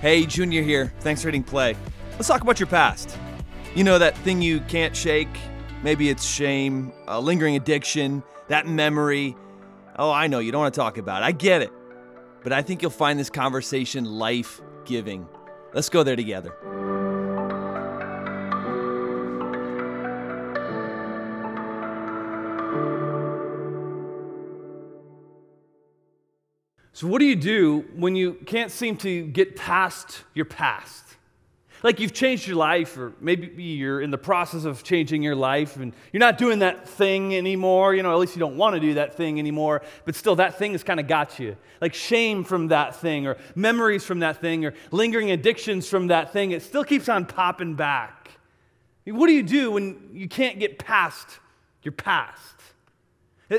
Hey, 0.00 0.24
Junior 0.24 0.62
here. 0.62 0.90
Thanks 1.00 1.20
for 1.20 1.28
hitting 1.28 1.42
play. 1.42 1.76
Let's 2.12 2.26
talk 2.26 2.40
about 2.40 2.58
your 2.58 2.68
past. 2.68 3.18
You 3.74 3.84
know 3.84 3.98
that 3.98 4.16
thing 4.18 4.40
you 4.40 4.60
can't 4.60 4.96
shake? 4.96 5.28
Maybe 5.82 6.08
it's 6.08 6.24
shame, 6.24 6.90
a 7.06 7.20
lingering 7.20 7.54
addiction, 7.54 8.22
that 8.48 8.66
memory. 8.66 9.36
Oh, 9.98 10.10
I 10.10 10.26
know 10.26 10.38
you 10.38 10.52
don't 10.52 10.62
want 10.62 10.72
to 10.72 10.80
talk 10.80 10.96
about 10.96 11.22
it. 11.22 11.26
I 11.26 11.32
get 11.32 11.60
it. 11.60 11.70
But 12.42 12.54
I 12.54 12.62
think 12.62 12.80
you'll 12.80 12.90
find 12.90 13.20
this 13.20 13.28
conversation 13.28 14.06
life 14.06 14.62
giving. 14.86 15.28
Let's 15.74 15.90
go 15.90 16.02
there 16.02 16.16
together. 16.16 16.56
So, 27.00 27.06
what 27.06 27.20
do 27.20 27.24
you 27.24 27.34
do 27.34 27.86
when 27.96 28.14
you 28.14 28.34
can't 28.44 28.70
seem 28.70 28.94
to 28.98 29.26
get 29.28 29.56
past 29.56 30.22
your 30.34 30.44
past? 30.44 31.02
Like 31.82 31.98
you've 31.98 32.12
changed 32.12 32.46
your 32.46 32.58
life, 32.58 32.98
or 32.98 33.14
maybe 33.22 33.62
you're 33.62 34.02
in 34.02 34.10
the 34.10 34.18
process 34.18 34.64
of 34.66 34.82
changing 34.84 35.22
your 35.22 35.34
life, 35.34 35.76
and 35.76 35.94
you're 36.12 36.20
not 36.20 36.36
doing 36.36 36.58
that 36.58 36.86
thing 36.86 37.34
anymore. 37.34 37.94
You 37.94 38.02
know, 38.02 38.12
at 38.12 38.18
least 38.18 38.36
you 38.36 38.40
don't 38.40 38.58
want 38.58 38.74
to 38.74 38.80
do 38.80 38.92
that 38.94 39.14
thing 39.14 39.38
anymore, 39.38 39.80
but 40.04 40.14
still, 40.14 40.36
that 40.36 40.58
thing 40.58 40.72
has 40.72 40.84
kind 40.84 41.00
of 41.00 41.08
got 41.08 41.38
you. 41.38 41.56
Like 41.80 41.94
shame 41.94 42.44
from 42.44 42.68
that 42.68 42.96
thing, 42.96 43.26
or 43.26 43.38
memories 43.54 44.04
from 44.04 44.18
that 44.18 44.42
thing, 44.42 44.66
or 44.66 44.74
lingering 44.90 45.30
addictions 45.30 45.88
from 45.88 46.08
that 46.08 46.34
thing. 46.34 46.50
It 46.50 46.60
still 46.60 46.84
keeps 46.84 47.08
on 47.08 47.24
popping 47.24 47.76
back. 47.76 48.28
I 48.28 49.10
mean, 49.10 49.18
what 49.18 49.28
do 49.28 49.32
you 49.32 49.42
do 49.42 49.70
when 49.70 50.10
you 50.12 50.28
can't 50.28 50.58
get 50.58 50.78
past 50.78 51.26
your 51.82 51.92
past? 51.92 52.56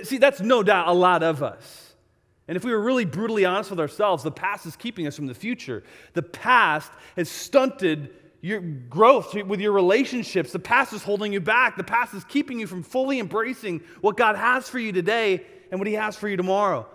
See, 0.03 0.19
that's 0.19 0.41
no 0.41 0.61
doubt 0.61 0.89
a 0.89 0.93
lot 0.93 1.23
of 1.23 1.41
us. 1.41 1.80
And 2.47 2.57
if 2.57 2.65
we 2.65 2.71
were 2.71 2.81
really 2.81 3.05
brutally 3.05 3.45
honest 3.45 3.69
with 3.69 3.79
ourselves, 3.79 4.23
the 4.23 4.31
past 4.31 4.65
is 4.65 4.75
keeping 4.75 5.07
us 5.07 5.15
from 5.15 5.27
the 5.27 5.33
future. 5.33 5.83
The 6.13 6.23
past 6.23 6.91
has 7.15 7.29
stunted 7.29 8.09
your 8.41 8.59
growth 8.59 9.35
with 9.35 9.59
your 9.59 9.71
relationships. 9.71 10.51
The 10.51 10.59
past 10.59 10.93
is 10.93 11.03
holding 11.03 11.31
you 11.31 11.39
back. 11.39 11.77
The 11.77 11.83
past 11.83 12.13
is 12.13 12.23
keeping 12.25 12.59
you 12.59 12.67
from 12.67 12.83
fully 12.83 13.19
embracing 13.19 13.81
what 14.01 14.17
God 14.17 14.35
has 14.35 14.67
for 14.67 14.79
you 14.79 14.91
today 14.91 15.45
and 15.69 15.79
what 15.79 15.87
He 15.87 15.93
has 15.93 16.17
for 16.17 16.27
you 16.27 16.35
tomorrow. 16.35 16.87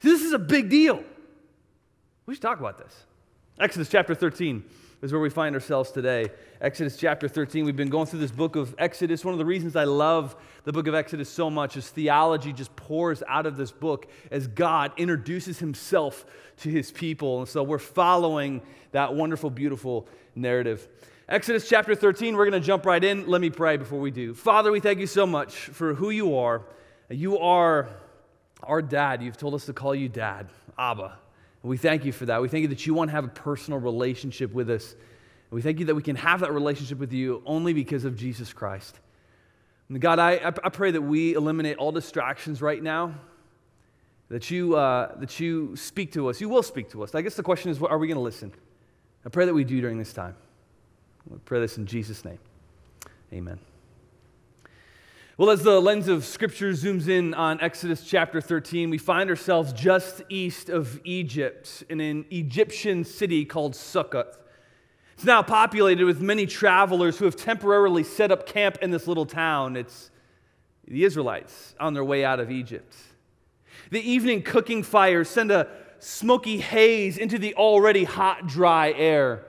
This 0.00 0.22
is 0.22 0.32
a 0.32 0.38
big 0.38 0.70
deal. 0.70 1.02
We 2.26 2.34
should 2.34 2.42
talk 2.42 2.58
about 2.58 2.78
this. 2.78 2.94
Exodus 3.60 3.88
chapter 3.88 4.14
13 4.14 4.64
is 5.02 5.12
where 5.12 5.20
we 5.20 5.30
find 5.30 5.54
ourselves 5.54 5.92
today. 5.92 6.26
Exodus 6.60 6.96
chapter 6.96 7.28
13. 7.28 7.64
We've 7.64 7.76
been 7.76 7.88
going 7.88 8.06
through 8.06 8.18
this 8.18 8.32
book 8.32 8.56
of 8.56 8.74
Exodus. 8.78 9.24
One 9.24 9.32
of 9.32 9.38
the 9.38 9.44
reasons 9.44 9.76
I 9.76 9.84
love 9.84 10.34
the 10.64 10.72
book 10.72 10.88
of 10.88 10.94
Exodus 10.94 11.28
so 11.28 11.48
much 11.50 11.76
is 11.76 11.88
theology 11.88 12.52
just 12.52 12.74
pours 12.74 13.22
out 13.28 13.46
of 13.46 13.56
this 13.56 13.70
book 13.70 14.10
as 14.30 14.48
God 14.48 14.92
introduces 14.96 15.60
himself 15.60 16.26
to 16.58 16.68
his 16.68 16.90
people. 16.90 17.40
And 17.40 17.48
so 17.48 17.62
we're 17.62 17.78
following 17.78 18.60
that 18.90 19.14
wonderful, 19.14 19.50
beautiful 19.50 20.08
narrative. 20.34 20.88
Exodus 21.28 21.68
chapter 21.68 21.94
13, 21.94 22.36
we're 22.36 22.48
going 22.48 22.60
to 22.60 22.66
jump 22.66 22.84
right 22.84 23.02
in. 23.02 23.28
Let 23.28 23.40
me 23.40 23.50
pray 23.50 23.76
before 23.76 24.00
we 24.00 24.10
do. 24.10 24.34
Father, 24.34 24.72
we 24.72 24.80
thank 24.80 24.98
you 24.98 25.06
so 25.06 25.26
much 25.26 25.54
for 25.54 25.94
who 25.94 26.10
you 26.10 26.36
are. 26.38 26.62
You 27.08 27.38
are 27.38 27.88
our 28.64 28.82
dad. 28.82 29.22
You've 29.22 29.36
told 29.36 29.54
us 29.54 29.66
to 29.66 29.72
call 29.72 29.94
you 29.94 30.08
dad, 30.08 30.48
Abba. 30.76 31.18
And 31.62 31.70
we 31.70 31.76
thank 31.76 32.04
you 32.04 32.12
for 32.12 32.26
that. 32.26 32.40
We 32.40 32.48
thank 32.48 32.62
you 32.62 32.68
that 32.68 32.86
you 32.86 32.94
want 32.94 33.08
to 33.08 33.12
have 33.12 33.24
a 33.24 33.28
personal 33.28 33.80
relationship 33.80 34.52
with 34.52 34.70
us. 34.70 34.92
And 34.92 35.56
we 35.56 35.62
thank 35.62 35.78
you 35.78 35.86
that 35.86 35.94
we 35.94 36.02
can 36.02 36.16
have 36.16 36.40
that 36.40 36.52
relationship 36.52 36.98
with 36.98 37.12
you 37.12 37.42
only 37.46 37.72
because 37.72 38.04
of 38.04 38.16
Jesus 38.16 38.52
Christ. 38.52 39.00
And 39.88 40.00
God, 40.00 40.18
I, 40.18 40.34
I 40.46 40.68
pray 40.68 40.90
that 40.90 41.00
we 41.00 41.34
eliminate 41.34 41.78
all 41.78 41.92
distractions 41.92 42.60
right 42.60 42.82
now, 42.82 43.14
that 44.28 44.50
you, 44.50 44.76
uh, 44.76 45.16
that 45.18 45.40
you 45.40 45.74
speak 45.74 46.12
to 46.12 46.28
us. 46.28 46.40
You 46.40 46.48
will 46.48 46.62
speak 46.62 46.90
to 46.90 47.02
us. 47.02 47.14
I 47.14 47.22
guess 47.22 47.34
the 47.34 47.42
question 47.42 47.70
is, 47.70 47.82
are 47.82 47.98
we 47.98 48.06
going 48.06 48.16
to 48.16 48.22
listen? 48.22 48.52
I 49.24 49.30
pray 49.30 49.46
that 49.46 49.54
we 49.54 49.64
do 49.64 49.80
during 49.80 49.98
this 49.98 50.12
time. 50.12 50.36
I 51.32 51.38
pray 51.44 51.60
this 51.60 51.78
in 51.78 51.86
Jesus' 51.86 52.24
name. 52.24 52.38
Amen. 53.32 53.58
Well, 55.38 55.50
as 55.50 55.62
the 55.62 55.80
lens 55.80 56.08
of 56.08 56.24
Scripture 56.24 56.72
zooms 56.72 57.06
in 57.06 57.32
on 57.32 57.60
Exodus 57.60 58.02
chapter 58.02 58.40
13, 58.40 58.90
we 58.90 58.98
find 58.98 59.30
ourselves 59.30 59.72
just 59.72 60.20
east 60.28 60.68
of 60.68 61.00
Egypt 61.04 61.84
in 61.88 62.00
an 62.00 62.24
Egyptian 62.32 63.04
city 63.04 63.44
called 63.44 63.74
Sukkot. 63.74 64.36
It's 65.14 65.24
now 65.24 65.44
populated 65.44 66.06
with 66.06 66.20
many 66.20 66.44
travelers 66.44 67.18
who 67.18 67.24
have 67.24 67.36
temporarily 67.36 68.02
set 68.02 68.32
up 68.32 68.46
camp 68.46 68.78
in 68.82 68.90
this 68.90 69.06
little 69.06 69.26
town. 69.26 69.76
It's 69.76 70.10
the 70.88 71.04
Israelites 71.04 71.76
on 71.78 71.94
their 71.94 72.04
way 72.04 72.24
out 72.24 72.40
of 72.40 72.50
Egypt. 72.50 72.96
The 73.92 74.00
evening 74.00 74.42
cooking 74.42 74.82
fires 74.82 75.28
send 75.28 75.52
a 75.52 75.68
smoky 76.00 76.58
haze 76.58 77.16
into 77.16 77.38
the 77.38 77.54
already 77.54 78.02
hot, 78.02 78.48
dry 78.48 78.90
air. 78.90 79.44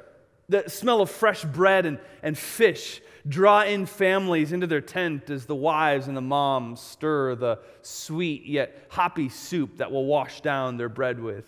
The 0.49 0.69
smell 0.69 1.01
of 1.01 1.09
fresh 1.09 1.43
bread 1.45 1.87
and, 1.87 1.97
and 2.21 2.37
fish 2.37 3.01
draw 3.27 3.63
in 3.63 3.85
families 3.85 4.51
into 4.51 4.67
their 4.67 4.81
tent 4.81 5.29
as 5.29 5.45
the 5.45 5.55
wives 5.55 6.07
and 6.07 6.15
the 6.15 6.21
moms 6.21 6.79
stir 6.79 7.35
the 7.35 7.59
sweet 7.81 8.45
yet 8.45 8.85
hoppy 8.89 9.29
soup 9.29 9.77
that 9.77 9.91
will 9.91 10.05
wash 10.05 10.41
down 10.41 10.77
their 10.77 10.89
bread 10.89 11.19
with. 11.19 11.45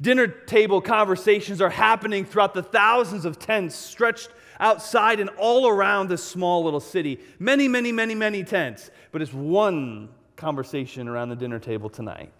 Dinner 0.00 0.26
table 0.26 0.80
conversations 0.80 1.60
are 1.60 1.70
happening 1.70 2.24
throughout 2.24 2.54
the 2.54 2.62
thousands 2.62 3.24
of 3.24 3.38
tents 3.38 3.74
stretched 3.74 4.30
outside 4.60 5.20
and 5.20 5.30
all 5.30 5.68
around 5.68 6.08
this 6.08 6.22
small 6.22 6.64
little 6.64 6.80
city. 6.80 7.20
Many, 7.38 7.68
many, 7.68 7.92
many, 7.92 8.14
many 8.14 8.44
tents, 8.44 8.90
but 9.12 9.20
it's 9.20 9.32
one 9.32 10.08
conversation 10.36 11.08
around 11.08 11.28
the 11.28 11.36
dinner 11.36 11.58
table 11.58 11.90
tonight. 11.90 12.32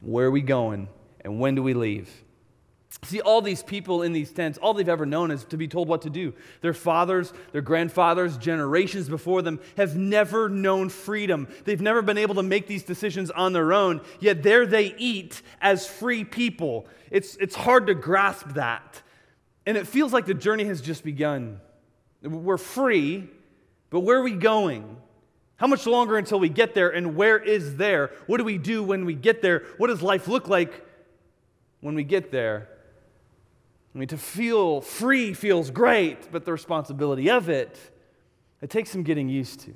Where 0.00 0.26
are 0.26 0.30
we 0.30 0.42
going 0.42 0.88
and 1.22 1.40
when 1.40 1.54
do 1.54 1.62
we 1.62 1.74
leave? 1.74 2.10
See, 3.04 3.20
all 3.20 3.40
these 3.40 3.62
people 3.62 4.02
in 4.02 4.12
these 4.12 4.32
tents, 4.32 4.58
all 4.58 4.74
they've 4.74 4.88
ever 4.88 5.06
known 5.06 5.30
is 5.30 5.44
to 5.46 5.56
be 5.56 5.68
told 5.68 5.86
what 5.88 6.02
to 6.02 6.10
do. 6.10 6.34
Their 6.60 6.74
fathers, 6.74 7.32
their 7.52 7.62
grandfathers, 7.62 8.36
generations 8.36 9.08
before 9.08 9.42
them 9.42 9.60
have 9.76 9.96
never 9.96 10.48
known 10.48 10.88
freedom. 10.88 11.46
They've 11.64 11.80
never 11.80 12.02
been 12.02 12.18
able 12.18 12.34
to 12.34 12.42
make 12.42 12.66
these 12.66 12.82
decisions 12.82 13.30
on 13.30 13.52
their 13.52 13.72
own, 13.72 14.00
yet 14.18 14.42
there 14.42 14.66
they 14.66 14.94
eat 14.98 15.40
as 15.60 15.86
free 15.86 16.24
people. 16.24 16.86
It's, 17.12 17.36
it's 17.36 17.54
hard 17.54 17.86
to 17.86 17.94
grasp 17.94 18.48
that. 18.54 19.02
And 19.66 19.76
it 19.76 19.86
feels 19.86 20.12
like 20.12 20.26
the 20.26 20.34
journey 20.34 20.64
has 20.64 20.80
just 20.80 21.04
begun. 21.04 21.60
We're 22.22 22.58
free, 22.58 23.28
but 23.90 24.00
where 24.00 24.18
are 24.18 24.22
we 24.22 24.32
going? 24.32 24.96
How 25.56 25.68
much 25.68 25.86
longer 25.86 26.18
until 26.18 26.40
we 26.40 26.48
get 26.48 26.74
there, 26.74 26.90
and 26.90 27.14
where 27.14 27.38
is 27.38 27.76
there? 27.76 28.10
What 28.26 28.38
do 28.38 28.44
we 28.44 28.58
do 28.58 28.82
when 28.82 29.04
we 29.04 29.14
get 29.14 29.42
there? 29.42 29.64
What 29.78 29.88
does 29.88 30.02
life 30.02 30.26
look 30.26 30.48
like 30.48 30.84
when 31.80 31.94
we 31.94 32.02
get 32.02 32.32
there? 32.32 32.68
I 33.94 33.98
mean, 33.98 34.08
to 34.08 34.18
feel 34.18 34.80
free 34.80 35.34
feels 35.34 35.70
great, 35.70 36.30
but 36.30 36.44
the 36.44 36.52
responsibility 36.52 37.28
of 37.30 37.48
it, 37.48 37.76
it 38.60 38.70
takes 38.70 38.90
some 38.90 39.02
getting 39.02 39.28
used 39.28 39.60
to. 39.60 39.74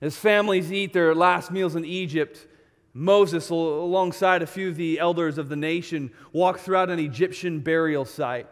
As 0.00 0.16
families 0.16 0.70
eat 0.70 0.92
their 0.92 1.14
last 1.14 1.50
meals 1.50 1.74
in 1.74 1.84
Egypt, 1.84 2.46
Moses, 2.92 3.48
alongside 3.50 4.42
a 4.42 4.46
few 4.46 4.68
of 4.68 4.76
the 4.76 4.98
elders 4.98 5.38
of 5.38 5.48
the 5.48 5.56
nation, 5.56 6.10
walk 6.32 6.58
throughout 6.58 6.90
an 6.90 6.98
Egyptian 6.98 7.60
burial 7.60 8.04
site. 8.04 8.46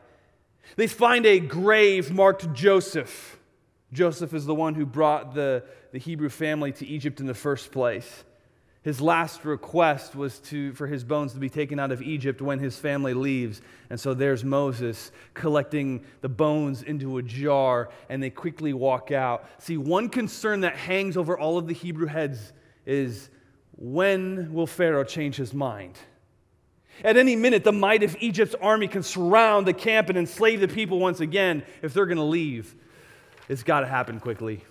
They 0.76 0.86
find 0.86 1.26
a 1.26 1.38
grave 1.38 2.10
marked 2.10 2.52
Joseph. 2.54 3.38
Joseph 3.92 4.32
is 4.32 4.46
the 4.46 4.54
one 4.54 4.74
who 4.74 4.86
brought 4.86 5.34
the, 5.34 5.64
the 5.92 5.98
Hebrew 5.98 6.30
family 6.30 6.72
to 6.72 6.86
Egypt 6.86 7.20
in 7.20 7.26
the 7.26 7.34
first 7.34 7.72
place. 7.72 8.24
His 8.84 9.00
last 9.00 9.47
request 9.47 10.15
was 10.15 10.39
to, 10.41 10.75
for 10.75 10.87
his 10.87 11.05
bones 11.05 11.33
to 11.33 11.39
be 11.39 11.49
taken 11.49 11.81
out 11.81 11.91
of 11.91 12.03
Egypt 12.03 12.43
when 12.43 12.59
his 12.59 12.78
family 12.78 13.15
leaves. 13.15 13.62
And 13.89 13.99
so 13.99 14.12
there's 14.12 14.45
Moses 14.45 15.11
collecting 15.33 16.05
the 16.21 16.28
bones 16.28 16.83
into 16.83 17.17
a 17.17 17.22
jar, 17.22 17.89
and 18.11 18.22
they 18.22 18.28
quickly 18.28 18.75
walk 18.75 19.11
out. 19.11 19.49
See, 19.59 19.78
one 19.78 20.11
concern 20.11 20.61
that 20.61 20.77
hangs 20.77 21.17
over 21.17 21.39
all 21.39 21.56
of 21.56 21.67
the 21.67 21.72
Hebrew 21.72 22.06
heads 22.06 22.53
is 22.84 23.31
when 23.78 24.53
will 24.53 24.66
Pharaoh 24.66 25.03
change 25.03 25.37
his 25.37 25.54
mind? 25.54 25.98
At 27.03 27.16
any 27.16 27.37
minute, 27.37 27.65
the 27.65 27.72
might 27.72 28.03
of 28.03 28.15
Egypt's 28.21 28.54
army 28.60 28.87
can 28.87 29.03
surround 29.03 29.66
the 29.66 29.72
camp 29.72 30.10
and 30.10 30.19
enslave 30.19 30.60
the 30.60 30.69
people 30.69 30.98
once 30.98 31.21
again 31.21 31.63
if 31.80 31.95
they're 31.95 32.07
going 32.07 32.19
to 32.19 32.22
leave. 32.22 32.75
It's 33.48 33.63
got 33.63 33.80
to 33.80 33.87
happen 33.87 34.21
quickly. 34.21 34.63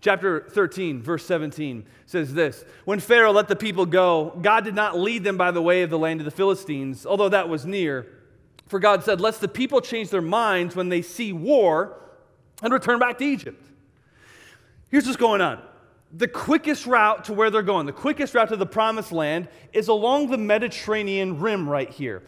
Chapter 0.00 0.46
13, 0.48 1.02
verse 1.02 1.26
17 1.26 1.84
says 2.06 2.32
this 2.32 2.64
When 2.84 3.00
Pharaoh 3.00 3.32
let 3.32 3.48
the 3.48 3.56
people 3.56 3.84
go, 3.84 4.38
God 4.40 4.64
did 4.64 4.74
not 4.74 4.98
lead 4.98 5.24
them 5.24 5.36
by 5.36 5.50
the 5.50 5.62
way 5.62 5.82
of 5.82 5.90
the 5.90 5.98
land 5.98 6.20
of 6.20 6.24
the 6.24 6.30
Philistines, 6.30 7.04
although 7.04 7.28
that 7.28 7.48
was 7.48 7.66
near. 7.66 8.06
For 8.68 8.78
God 8.78 9.02
said, 9.02 9.20
Lest 9.20 9.40
the 9.40 9.48
people 9.48 9.80
change 9.80 10.10
their 10.10 10.22
minds 10.22 10.76
when 10.76 10.88
they 10.88 11.02
see 11.02 11.32
war 11.32 11.98
and 12.62 12.72
return 12.72 12.98
back 12.98 13.18
to 13.18 13.24
Egypt. 13.24 13.64
Here's 14.90 15.04
what's 15.04 15.16
going 15.16 15.40
on 15.40 15.62
the 16.10 16.28
quickest 16.28 16.86
route 16.86 17.24
to 17.24 17.34
where 17.34 17.50
they're 17.50 17.62
going, 17.62 17.84
the 17.84 17.92
quickest 17.92 18.34
route 18.34 18.48
to 18.48 18.56
the 18.56 18.66
promised 18.66 19.12
land, 19.12 19.48
is 19.72 19.88
along 19.88 20.30
the 20.30 20.38
Mediterranean 20.38 21.38
rim 21.38 21.68
right 21.68 21.90
here. 21.90 22.22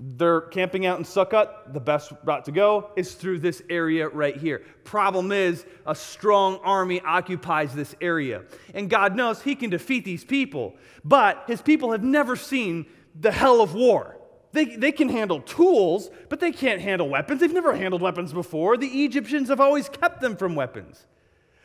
They're 0.00 0.42
camping 0.42 0.86
out 0.86 0.98
in 0.98 1.04
Sukkot. 1.04 1.72
The 1.72 1.80
best 1.80 2.12
route 2.24 2.44
to 2.44 2.52
go 2.52 2.90
is 2.94 3.14
through 3.14 3.40
this 3.40 3.62
area 3.68 4.08
right 4.08 4.36
here. 4.36 4.62
Problem 4.84 5.32
is, 5.32 5.66
a 5.86 5.94
strong 5.94 6.60
army 6.62 7.00
occupies 7.00 7.74
this 7.74 7.96
area. 8.00 8.44
And 8.74 8.88
God 8.88 9.16
knows 9.16 9.42
He 9.42 9.56
can 9.56 9.70
defeat 9.70 10.04
these 10.04 10.24
people. 10.24 10.76
But 11.04 11.44
His 11.48 11.60
people 11.60 11.90
have 11.92 12.04
never 12.04 12.36
seen 12.36 12.86
the 13.18 13.32
hell 13.32 13.60
of 13.60 13.74
war. 13.74 14.16
They, 14.52 14.64
they 14.64 14.92
can 14.92 15.08
handle 15.08 15.40
tools, 15.40 16.10
but 16.28 16.40
they 16.40 16.52
can't 16.52 16.80
handle 16.80 17.08
weapons. 17.08 17.40
They've 17.40 17.52
never 17.52 17.74
handled 17.74 18.00
weapons 18.00 18.32
before. 18.32 18.76
The 18.76 19.04
Egyptians 19.04 19.48
have 19.48 19.60
always 19.60 19.88
kept 19.88 20.20
them 20.20 20.36
from 20.36 20.54
weapons. 20.54 21.06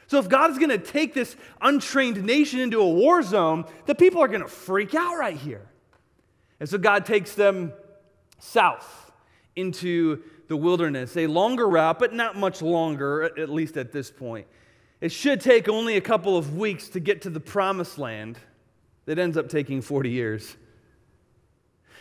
So 0.07 0.19
if 0.19 0.27
God 0.27 0.51
is 0.51 0.57
going 0.57 0.69
to 0.69 0.77
take 0.77 1.13
this 1.13 1.35
untrained 1.61 2.23
nation 2.23 2.59
into 2.59 2.81
a 2.81 2.89
war 2.89 3.21
zone, 3.21 3.65
the 3.85 3.95
people 3.95 4.21
are 4.21 4.27
going 4.27 4.41
to 4.41 4.47
freak 4.47 4.95
out 4.95 5.17
right 5.17 5.37
here. 5.37 5.65
And 6.59 6.67
so 6.67 6.77
God 6.77 7.05
takes 7.05 7.35
them 7.35 7.73
south 8.43 9.11
into 9.55 10.21
the 10.47 10.57
wilderness, 10.57 11.15
a 11.15 11.27
longer 11.27 11.67
route, 11.67 11.99
but 11.99 12.13
not 12.13 12.35
much 12.35 12.61
longer, 12.61 13.23
at 13.23 13.49
least 13.49 13.77
at 13.77 13.91
this 13.91 14.11
point. 14.11 14.47
It 14.99 15.11
should 15.11 15.41
take 15.41 15.69
only 15.69 15.97
a 15.97 16.01
couple 16.01 16.37
of 16.37 16.57
weeks 16.57 16.89
to 16.89 16.99
get 16.99 17.21
to 17.23 17.29
the 17.29 17.39
promised 17.39 17.97
land 17.97 18.37
that 19.05 19.19
ends 19.19 19.37
up 19.37 19.49
taking 19.49 19.81
40 19.81 20.09
years. 20.09 20.55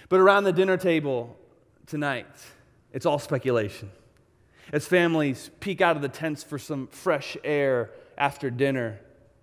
But 0.08 0.20
around 0.20 0.44
the 0.44 0.52
dinner 0.52 0.76
table 0.76 1.36
tonight, 1.86 2.26
it's 2.92 3.06
all 3.06 3.18
speculation. 3.18 3.90
As 4.72 4.86
families 4.86 5.50
peek 5.60 5.80
out 5.80 5.96
of 5.96 6.02
the 6.02 6.08
tents 6.08 6.42
for 6.42 6.58
some 6.58 6.86
fresh 6.88 7.36
air 7.44 7.90
after 8.18 8.50
dinner, 8.50 9.00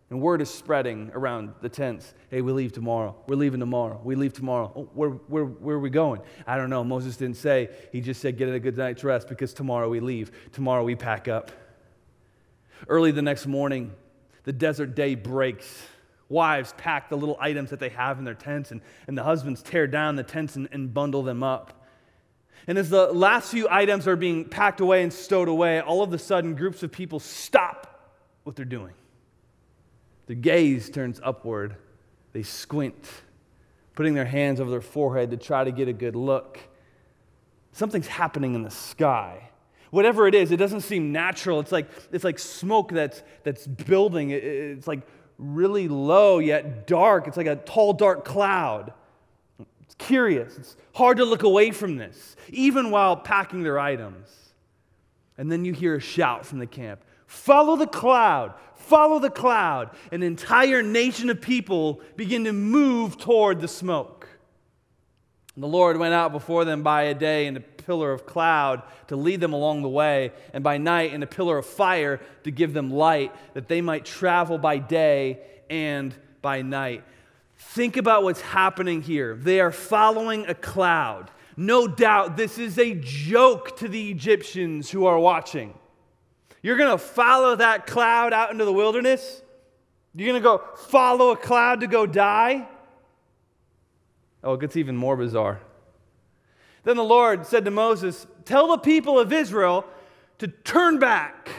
and 0.10 0.22
word 0.22 0.42
is 0.42 0.50
spreading 0.50 1.12
around 1.14 1.54
the 1.62 1.70
tents. 1.70 2.14
Hey, 2.32 2.42
we 2.42 2.52
leave 2.52 2.72
tomorrow. 2.72 3.16
We're 3.28 3.36
leaving 3.36 3.60
tomorrow. 3.60 4.02
We 4.04 4.16
leave 4.16 4.34
tomorrow. 4.34 4.72
Oh, 4.76 4.90
where, 4.94 5.10
where, 5.10 5.46
where 5.46 5.76
are 5.76 5.80
we 5.80 5.92
going? 5.92 6.22
I 6.48 6.58
don't 6.58 6.72
know. 6.72 6.84
Moses 6.84 7.16
didn't 7.16 7.38
say. 7.38 7.70
He 7.92 8.02
just 8.02 8.20
said, 8.20 8.38
get 8.38 8.50
a 8.50 8.60
good 8.60 8.78
night's 8.78 9.04
rest 9.04 9.28
because 9.28 9.54
tomorrow 9.54 9.88
we 9.88 10.00
leave. 10.00 10.32
Tomorrow 10.52 10.84
we 10.84 10.96
pack 10.96 11.28
up. 11.28 11.52
Early 12.88 13.12
the 13.12 13.22
next 13.22 13.46
morning, 13.46 13.94
the 14.46 14.54
desert 14.54 14.96
day 14.96 15.14
breaks. 15.14 15.88
Wives 16.28 16.74
pack 16.78 17.10
the 17.10 17.18
little 17.18 17.38
items 17.40 17.70
that 17.72 17.80
they 17.80 17.90
have 17.90 18.20
in 18.20 18.24
their 18.24 18.36
tents, 18.36 18.70
and, 18.72 18.82
and 19.08 19.18
the 19.18 19.24
husbands 19.24 19.64
tear 19.64 19.88
down 19.88 20.16
the 20.16 20.24
tents 20.24 20.56
and, 20.56 20.70
and 20.72 20.94
bundle 20.94 21.24
them 21.24 21.42
up. 21.42 21.86
And 22.68 22.78
as 22.78 22.90
the 22.90 23.12
last 23.12 23.52
few 23.52 23.68
items 23.70 24.08
are 24.08 24.16
being 24.16 24.46
packed 24.46 24.80
away 24.80 25.02
and 25.02 25.12
stowed 25.12 25.48
away, 25.48 25.82
all 25.82 26.04
of 26.04 26.14
a 26.14 26.20
sudden, 26.20 26.56
groups 26.56 26.84
of 26.84 26.92
people 26.92 27.20
stop 27.20 28.14
what 28.44 28.56
they're 28.56 28.66
doing. 28.66 28.94
Their 30.30 30.36
gaze 30.36 30.92
turns 30.92 31.20
upward. 31.24 31.76
They 32.34 32.44
squint, 32.44 33.04
putting 33.96 34.14
their 34.14 34.26
hands 34.26 34.62
over 34.62 34.70
their 34.70 34.80
forehead 34.80 35.32
to 35.32 35.38
try 35.38 35.64
to 35.64 35.72
get 35.72 35.88
a 35.88 35.94
good 35.94 36.16
look. 36.16 36.60
Something's 37.72 38.06
happening 38.06 38.54
in 38.54 38.62
the 38.62 38.70
sky. 38.70 39.50
Whatever 39.90 40.28
it 40.28 40.36
is, 40.36 40.52
it 40.52 40.58
doesn't 40.58 40.82
seem 40.82 41.12
natural. 41.12 41.60
It's 41.60 41.72
like, 41.72 41.90
it's 42.12 42.24
like 42.24 42.38
smoke 42.38 42.92
that's, 42.92 43.24
that's 43.42 43.66
building. 43.66 44.30
It's 44.30 44.86
like 44.86 45.02
really 45.40 45.88
low 45.88 46.38
yet 46.38 46.86
dark. 46.86 47.28
It's 47.28 47.36
like 47.36 47.48
a 47.48 47.56
tall, 47.56 47.94
dark 47.94 48.24
cloud. 48.24 48.94
It's 49.82 49.96
curious. 49.96 50.56
It's 50.60 50.78
hard 50.94 51.18
to 51.18 51.26
look 51.26 51.42
away 51.42 51.72
from 51.72 51.98
this, 51.98 52.36
even 52.50 52.92
while 52.92 53.16
packing 53.16 53.64
their 53.64 53.80
items. 53.80 54.30
And 55.40 55.52
then 55.52 55.66
you 55.66 55.74
hear 55.74 55.96
a 55.96 56.00
shout 56.00 56.46
from 56.46 56.60
the 56.60 56.68
camp 56.68 57.04
Follow 57.30 57.76
the 57.76 57.86
cloud, 57.86 58.56
follow 58.74 59.20
the 59.20 59.30
cloud. 59.30 59.92
An 60.12 60.24
entire 60.24 60.82
nation 60.82 61.30
of 61.30 61.40
people 61.40 62.02
begin 62.16 62.46
to 62.46 62.52
move 62.52 63.20
toward 63.20 63.62
the 63.62 63.68
smoke. 63.68 64.28
And 65.54 65.64
the 65.64 65.68
Lord 65.68 65.98
went 65.98 66.16
out 66.16 66.32
before 66.32 66.66
them 66.66 66.82
by 66.82 67.04
a 67.04 67.14
day 67.14 67.46
in 67.46 67.56
a 67.56 67.60
pillar 67.60 68.12
of 68.12 68.26
cloud 68.26 68.82
to 69.10 69.16
lead 69.16 69.42
them 69.42 69.54
along 69.54 69.84
the 69.84 69.90
way, 69.90 70.32
and 70.56 70.64
by 70.64 70.80
night 70.80 71.14
in 71.14 71.22
a 71.22 71.28
pillar 71.28 71.60
of 71.60 71.68
fire 71.68 72.20
to 72.46 72.50
give 72.50 72.74
them 72.74 72.90
light, 72.90 73.32
that 73.54 73.68
they 73.68 73.80
might 73.80 74.06
travel 74.06 74.58
by 74.58 74.80
day 74.80 75.40
and 75.70 76.16
by 76.42 76.64
night. 76.64 77.04
Think 77.58 77.96
about 77.96 78.24
what's 78.24 78.42
happening 78.42 79.04
here. 79.04 79.36
They 79.36 79.60
are 79.60 79.72
following 79.72 80.48
a 80.48 80.56
cloud. 80.56 81.30
No 81.56 81.88
doubt 81.88 82.38
this 82.38 82.58
is 82.58 82.80
a 82.80 82.96
joke 82.96 83.78
to 83.78 83.88
the 83.88 84.10
Egyptians 84.10 84.90
who 84.90 85.06
are 85.06 85.20
watching. 85.20 85.76
You're 86.62 86.78
going 86.78 86.92
to 86.92 86.98
follow 86.98 87.56
that 87.56 87.88
cloud 87.88 88.34
out 88.34 88.52
into 88.52 88.66
the 88.66 88.74
wilderness? 88.74 89.42
You're 90.16 90.28
going 90.28 90.42
to 90.42 90.44
go 90.44 90.64
follow 90.76 91.32
a 91.32 91.38
cloud 91.38 91.82
to 91.82 91.88
go 91.88 92.06
die? 92.06 92.68
Oh, 94.44 94.54
it 94.54 94.62
gets 94.62 94.76
even 94.76 94.96
more 94.96 95.16
bizarre. 95.16 95.60
Then 96.84 96.98
the 96.98 97.04
Lord 97.04 97.46
said 97.46 97.66
to 97.66 97.72
Moses, 97.72 98.26
Tell 98.46 98.70
the 98.70 98.78
people 98.78 99.20
of 99.20 99.32
Israel 99.32 99.86
to 100.40 100.48
turn 100.48 101.00
back. 101.00 101.50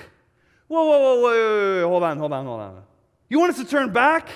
Whoa, 0.68 0.84
whoa, 0.84 0.98
whoa, 0.98 1.20
whoa, 1.20 1.80
whoa, 1.82 1.88
hold 1.88 2.02
on, 2.02 2.18
hold 2.18 2.32
on, 2.32 2.46
hold 2.46 2.60
on. 2.60 2.82
You 3.28 3.38
want 3.38 3.52
us 3.52 3.58
to 3.58 3.64
turn 3.64 3.92
back? 3.92 4.28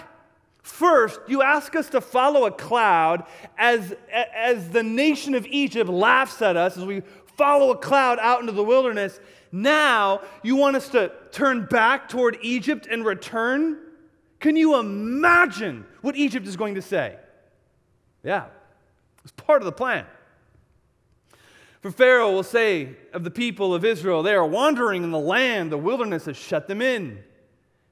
First, 0.63 1.21
you 1.27 1.43
ask 1.43 1.77
us 1.77 1.91
to 1.91 2.01
follow 2.01 2.47
a 2.47 2.51
cloud 2.51 3.25
as, 3.59 3.95
as 4.11 4.71
the 4.71 4.83
nation 4.83 5.35
of 5.35 5.47
Egypt 5.47 5.91
laughs 5.91 6.41
at 6.41 6.57
us 6.57 6.77
as 6.77 6.85
we 6.85 7.03
follow 7.37 7.71
a 7.71 7.77
cloud 7.77 8.19
out 8.19 8.41
into 8.41 8.53
the 8.53 8.65
wilderness. 8.65 9.21
Now, 9.55 10.23
you 10.43 10.57
want 10.57 10.75
us 10.75 10.89
to 10.89 11.13
turn 11.31 11.67
back 11.67 12.09
toward 12.09 12.39
Egypt 12.43 12.89
and 12.91 13.05
return? 13.05 13.79
Can 14.41 14.57
you 14.57 14.81
imagine 14.81 15.87
what 16.01 16.17
Egypt 16.17 16.49
is 16.49 16.57
going 16.57 16.75
to 16.75 16.83
say? 16.83 17.17
Yeah, 18.25 18.47
it's 19.23 19.31
part 19.31 19.63
of 19.63 19.67
the 19.67 19.71
plan. 19.71 20.07
For 21.83 21.93
Pharaoh 21.93 22.33
will 22.33 22.43
say 22.43 22.97
of 23.13 23.23
the 23.23 23.31
people 23.31 23.77
of 23.77 23.85
Israel, 23.85 24.25
they 24.25 24.35
are 24.35 24.45
wandering 24.45 25.05
in 25.05 25.13
the 25.13 25.21
land, 25.21 25.71
the 25.71 25.79
wilderness 25.79 26.25
has 26.25 26.37
shut 26.37 26.67
them 26.67 26.83
in. 26.83 27.23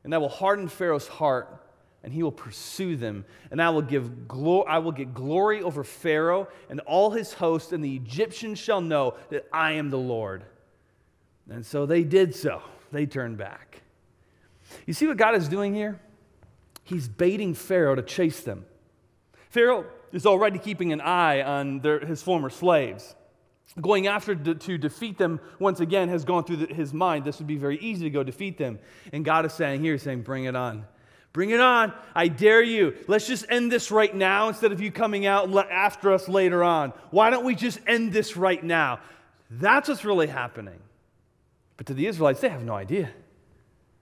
And 0.03 0.12
I 0.12 0.19
will 0.19 0.29
harden 0.29 0.67
Pharaoh's 0.67 1.06
heart, 1.06 1.65
and 2.03 2.12
he 2.12 2.25
will 2.25 2.32
pursue 2.32 2.97
them. 2.97 3.25
And 3.53 3.62
I 3.62 3.70
will, 3.70 3.82
give 3.82 4.26
glo- 4.26 4.62
I 4.62 4.79
will 4.79 4.91
get 4.91 5.15
glory 5.15 5.62
over 5.62 5.85
Pharaoh 5.85 6.49
and 6.69 6.81
all 6.81 7.12
his 7.12 7.35
host, 7.35 7.73
and 7.73 7.85
the 7.85 7.94
Egyptians 7.94 8.58
shall 8.58 8.81
know 8.81 9.15
that 9.31 9.47
I 9.53 9.73
am 9.75 9.91
the 9.91 9.99
Lord. 9.99 10.43
And 11.50 11.65
so 11.65 11.87
they 11.87 12.05
did 12.05 12.35
so. 12.35 12.62
They 12.91 13.06
turned 13.06 13.39
back. 13.39 13.83
You 14.87 14.94
see 14.94 15.06
what 15.06 15.17
God 15.17 15.35
is 15.35 15.49
doing 15.49 15.75
here? 15.75 16.00
He's 16.85 17.09
baiting 17.09 17.55
Pharaoh 17.55 17.94
to 17.94 18.03
chase 18.03 18.41
them. 18.41 18.65
Pharaoh 19.50 19.87
is 20.12 20.27
already 20.27 20.59
keeping 20.59 20.93
an 20.93 21.00
eye 21.00 21.43
on 21.43 21.81
their, 21.81 22.00
his 22.00 22.23
former 22.23 22.50
slaves. 22.50 23.15
Going 23.81 24.06
after 24.06 24.35
to, 24.35 24.55
to 24.55 24.79
defeat 24.79 25.17
them 25.17 25.41
once 25.59 25.81
again 25.81 26.09
has 26.09 26.25
gone 26.25 26.44
through 26.44 26.56
the, 26.56 26.75
his 26.75 26.93
mind. 26.93 27.25
This 27.25 27.39
would 27.39 27.47
be 27.47 27.56
very 27.56 27.79
easy 27.79 28.05
to 28.05 28.11
go 28.11 28.23
defeat 28.23 28.59
them. 28.59 28.79
And 29.12 29.25
God 29.25 29.47
is 29.47 29.53
saying 29.53 29.81
here, 29.81 29.97
saying, 29.97 30.23
Bring 30.23 30.44
it 30.44 30.55
on. 30.55 30.85
Bring 31.33 31.50
it 31.50 31.61
on. 31.61 31.94
I 32.15 32.29
dare 32.29 32.62
you. 32.62 32.94
Let's 33.09 33.27
just 33.27 33.47
end 33.49 33.73
this 33.73 33.91
right 33.91 34.15
now 34.15 34.49
instead 34.49 34.73
of 34.73 34.83
you 34.83 34.93
coming 34.93 35.25
out 35.25 35.51
after 35.70 36.13
us 36.13 36.29
later 36.29 36.63
on. 36.63 36.93
Why 37.11 37.31
don't 37.31 37.44
we 37.44 37.55
just 37.55 37.79
end 37.87 38.13
this 38.13 38.37
right 38.37 38.63
now? 38.63 39.01
That's 39.51 39.89
what's 39.89 40.05
really 40.05 40.27
happening. 40.27 40.79
But 41.82 41.89
to 41.89 41.94
the 41.94 42.06
Israelites, 42.06 42.41
they 42.41 42.48
have 42.48 42.62
no 42.62 42.74
idea. 42.74 43.10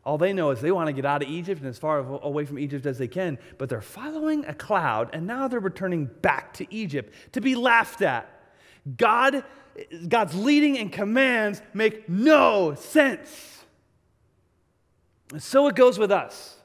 All 0.04 0.18
they 0.18 0.34
know 0.34 0.50
is 0.50 0.60
they 0.60 0.70
want 0.70 0.88
to 0.88 0.92
get 0.92 1.06
out 1.06 1.22
of 1.22 1.30
Egypt 1.30 1.62
and 1.62 1.70
as 1.70 1.78
far 1.78 2.00
away 2.00 2.44
from 2.44 2.58
Egypt 2.58 2.84
as 2.84 2.99
they 2.99 3.08
can, 3.08 3.38
but 3.56 3.70
they're 3.70 3.80
following 3.80 4.44
a 4.44 4.52
cloud 4.52 5.08
and 5.14 5.26
now 5.26 5.49
they're 5.49 5.60
returning 5.60 6.04
back 6.04 6.52
to 6.52 6.66
Egypt 6.75 7.14
to 7.32 7.40
be 7.40 7.54
laughed 7.54 8.02
at. 8.02 8.30
God, 8.99 9.44
God's 10.08 10.34
leading 10.34 10.76
and 10.76 10.92
commands 10.92 11.62
make 11.72 12.06
no 12.06 12.75
sense. 12.75 13.64
And 15.32 15.42
so 15.42 15.66
it 15.66 15.75
goes 15.75 15.99
with 15.99 16.12
us. 16.12 16.58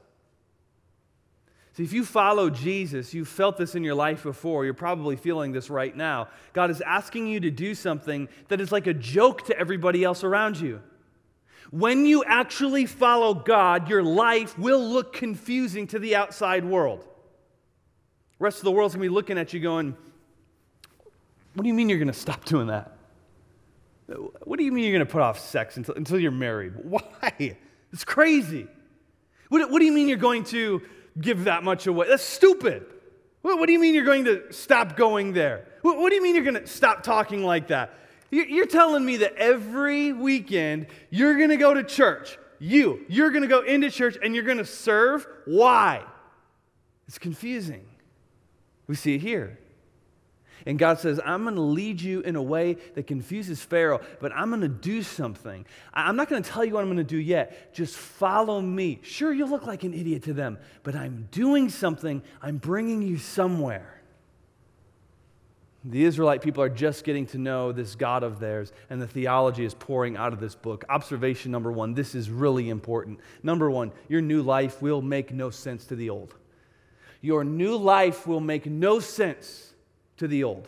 See, 1.75 1.83
if 1.83 1.93
you 1.93 2.03
follow 2.03 2.49
Jesus, 2.49 3.13
you've 3.13 3.29
felt 3.29 3.55
this 3.55 3.73
in 3.73 3.85
your 3.85 3.95
life 3.95 4.23
before, 4.23 4.65
you're 4.65 4.73
probably 4.73 5.15
feeling 5.15 5.53
this 5.53 5.69
right 5.69 5.95
now. 5.95 6.27
God 6.51 6.71
is 6.71 6.81
asking 6.81 7.27
you 7.27 7.39
to 7.39 7.51
do 7.51 7.73
something 7.73 8.27
that 8.49 8.59
is 8.59 8.73
like 8.73 8.87
a 8.87 8.93
joke 8.93 9.45
to 9.45 9.57
everybody 9.57 10.03
else 10.03 10.21
around 10.21 10.59
you. 10.59 10.81
When 11.71 12.05
you 12.05 12.23
actually 12.23 12.85
follow 12.85 13.33
God, 13.33 13.89
your 13.89 14.03
life 14.03 14.57
will 14.57 14.83
look 14.83 15.13
confusing 15.13 15.87
to 15.87 15.99
the 15.99 16.15
outside 16.15 16.63
world. 16.63 17.01
The 18.37 18.43
rest 18.43 18.59
of 18.59 18.65
the 18.65 18.71
world's 18.71 18.95
gonna 18.95 19.03
be 19.03 19.09
looking 19.09 19.37
at 19.37 19.53
you 19.53 19.59
going, 19.59 19.95
What 21.53 21.63
do 21.63 21.67
you 21.67 21.73
mean 21.73 21.89
you're 21.89 21.99
gonna 21.99 22.13
stop 22.13 22.45
doing 22.45 22.67
that? 22.67 22.97
What 24.43 24.57
do 24.57 24.63
you 24.63 24.71
mean 24.71 24.83
you're 24.83 24.93
gonna 24.93 25.05
put 25.05 25.21
off 25.21 25.39
sex 25.39 25.77
until, 25.77 25.95
until 25.95 26.19
you're 26.19 26.31
married? 26.31 26.73
Why? 26.83 27.57
It's 27.91 28.03
crazy. 28.03 28.67
What, 29.49 29.71
what 29.71 29.79
do 29.79 29.85
you 29.85 29.93
mean 29.93 30.09
you're 30.09 30.17
going 30.17 30.43
to 30.45 30.81
give 31.19 31.45
that 31.45 31.63
much 31.63 31.87
away? 31.87 32.07
That's 32.09 32.23
stupid. 32.23 32.85
What, 33.41 33.59
what 33.59 33.67
do 33.67 33.73
you 33.73 33.79
mean 33.79 33.93
you're 33.93 34.03
going 34.03 34.25
to 34.25 34.51
stop 34.51 34.97
going 34.97 35.33
there? 35.33 35.65
What, 35.81 35.97
what 35.97 36.09
do 36.09 36.15
you 36.15 36.21
mean 36.23 36.35
you're 36.35 36.43
going 36.43 36.61
to 36.61 36.67
stop 36.67 37.03
talking 37.03 37.43
like 37.43 37.67
that? 37.67 37.93
You're 38.31 38.67
telling 38.67 39.05
me 39.05 39.17
that 39.17 39.35
every 39.35 40.11
weekend 40.11 40.87
you're 41.09 41.37
going 41.37 41.49
to 41.49 41.57
go 41.57 41.73
to 41.73 41.83
church. 41.83 42.37
You, 42.59 43.05
you're 43.07 43.29
going 43.29 43.43
to 43.43 43.47
go 43.47 43.61
into 43.61 43.91
church 43.91 44.17
and 44.21 44.33
you're 44.33 44.43
going 44.43 44.57
to 44.57 44.65
serve. 44.65 45.27
Why? 45.45 46.03
It's 47.07 47.19
confusing. 47.19 47.85
We 48.87 48.95
see 48.95 49.15
it 49.15 49.21
here. 49.21 49.59
And 50.65 50.79
God 50.79 50.99
says, 50.99 51.19
I'm 51.23 51.43
going 51.43 51.55
to 51.55 51.61
lead 51.61 52.01
you 52.01 52.21
in 52.21 52.35
a 52.35 52.41
way 52.41 52.77
that 52.95 53.05
confuses 53.05 53.61
Pharaoh, 53.61 54.01
but 54.19 54.31
I'm 54.31 54.49
going 54.49 54.61
to 54.61 54.67
do 54.67 55.03
something. 55.03 55.65
I'm 55.93 56.15
not 56.15 56.27
going 56.27 56.41
to 56.41 56.49
tell 56.49 56.65
you 56.65 56.73
what 56.73 56.81
I'm 56.81 56.87
going 56.87 56.97
to 56.97 57.03
do 57.03 57.17
yet. 57.17 57.73
Just 57.73 57.95
follow 57.95 58.61
me. 58.61 58.99
Sure, 59.03 59.31
you 59.31 59.45
look 59.45 59.67
like 59.67 59.83
an 59.83 59.93
idiot 59.93 60.23
to 60.23 60.33
them, 60.33 60.57
but 60.81 60.95
I'm 60.95 61.27
doing 61.29 61.69
something. 61.69 62.23
I'm 62.41 62.57
bringing 62.57 63.03
you 63.03 63.19
somewhere. 63.19 63.94
The 65.87 66.03
Israelite 66.03 66.41
people 66.41 66.63
are 66.63 66.69
just 66.69 67.03
getting 67.03 67.27
to 67.27 67.37
know 67.37 67.71
this 67.71 67.93
God 67.93 68.23
of 68.23 68.39
theirs, 68.39 68.73
and 68.89 68.99
the 68.99 69.07
theology 69.07 69.63
is 69.63 69.75
pouring 69.75 70.17
out 70.17 70.33
of 70.33 70.39
this 70.39 70.55
book. 70.55 70.83
Observation 70.89 71.51
number 71.51 71.71
one 71.71 71.93
this 71.93 72.15
is 72.15 72.27
really 72.27 72.69
important. 72.69 73.19
Number 73.43 73.69
one, 73.69 73.91
your 74.07 74.21
new 74.21 74.41
life 74.41 74.81
will 74.81 75.03
make 75.03 75.31
no 75.31 75.51
sense 75.51 75.85
to 75.85 75.95
the 75.95 76.09
old. 76.09 76.33
Your 77.21 77.43
new 77.43 77.75
life 77.75 78.25
will 78.25 78.39
make 78.39 78.65
no 78.65 78.99
sense 78.99 79.73
to 80.17 80.27
the 80.27 80.43
old. 80.43 80.67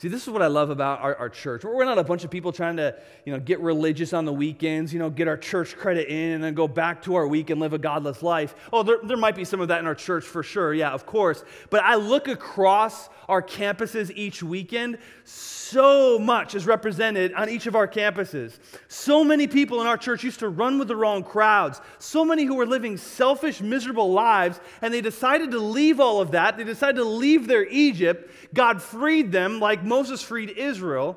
See, 0.00 0.06
this 0.06 0.22
is 0.22 0.30
what 0.30 0.42
I 0.42 0.46
love 0.46 0.70
about 0.70 1.00
our, 1.00 1.16
our 1.16 1.28
church. 1.28 1.64
We're 1.64 1.84
not 1.84 1.98
a 1.98 2.04
bunch 2.04 2.22
of 2.22 2.30
people 2.30 2.52
trying 2.52 2.76
to, 2.76 2.94
you 3.24 3.32
know, 3.32 3.40
get 3.40 3.58
religious 3.58 4.12
on 4.12 4.26
the 4.26 4.32
weekends, 4.32 4.92
you 4.92 5.00
know, 5.00 5.10
get 5.10 5.26
our 5.26 5.36
church 5.36 5.76
credit 5.76 6.06
in 6.06 6.34
and 6.34 6.44
then 6.44 6.54
go 6.54 6.68
back 6.68 7.02
to 7.02 7.16
our 7.16 7.26
week 7.26 7.50
and 7.50 7.60
live 7.60 7.72
a 7.72 7.78
godless 7.78 8.22
life. 8.22 8.54
Oh, 8.72 8.84
there, 8.84 8.98
there 9.02 9.16
might 9.16 9.34
be 9.34 9.44
some 9.44 9.60
of 9.60 9.68
that 9.68 9.80
in 9.80 9.86
our 9.86 9.96
church 9.96 10.24
for 10.24 10.44
sure. 10.44 10.72
Yeah, 10.72 10.90
of 10.90 11.04
course. 11.04 11.42
But 11.68 11.82
I 11.82 11.96
look 11.96 12.28
across 12.28 13.08
our 13.28 13.42
campuses 13.42 14.12
each 14.14 14.40
weekend. 14.40 14.98
So 15.24 16.18
much 16.18 16.54
is 16.54 16.64
represented 16.64 17.34
on 17.34 17.50
each 17.50 17.66
of 17.66 17.76
our 17.76 17.86
campuses. 17.86 18.58
So 18.86 19.22
many 19.22 19.46
people 19.46 19.80
in 19.80 19.86
our 19.86 19.98
church 19.98 20.24
used 20.24 20.38
to 20.38 20.48
run 20.48 20.78
with 20.78 20.88
the 20.88 20.96
wrong 20.96 21.24
crowds. 21.24 21.80
So 21.98 22.24
many 22.24 22.44
who 22.44 22.54
were 22.54 22.66
living 22.66 22.96
selfish, 22.96 23.60
miserable 23.60 24.12
lives, 24.12 24.60
and 24.80 24.94
they 24.94 25.02
decided 25.02 25.50
to 25.50 25.58
leave 25.58 26.00
all 26.00 26.20
of 26.20 26.30
that. 26.30 26.56
They 26.56 26.64
decided 26.64 26.96
to 26.96 27.04
leave 27.04 27.48
their 27.48 27.66
Egypt. 27.66 28.30
God 28.54 28.80
freed 28.80 29.30
them 29.30 29.60
like 29.60 29.84
Moses 29.88 30.22
freed 30.22 30.50
Israel. 30.50 31.16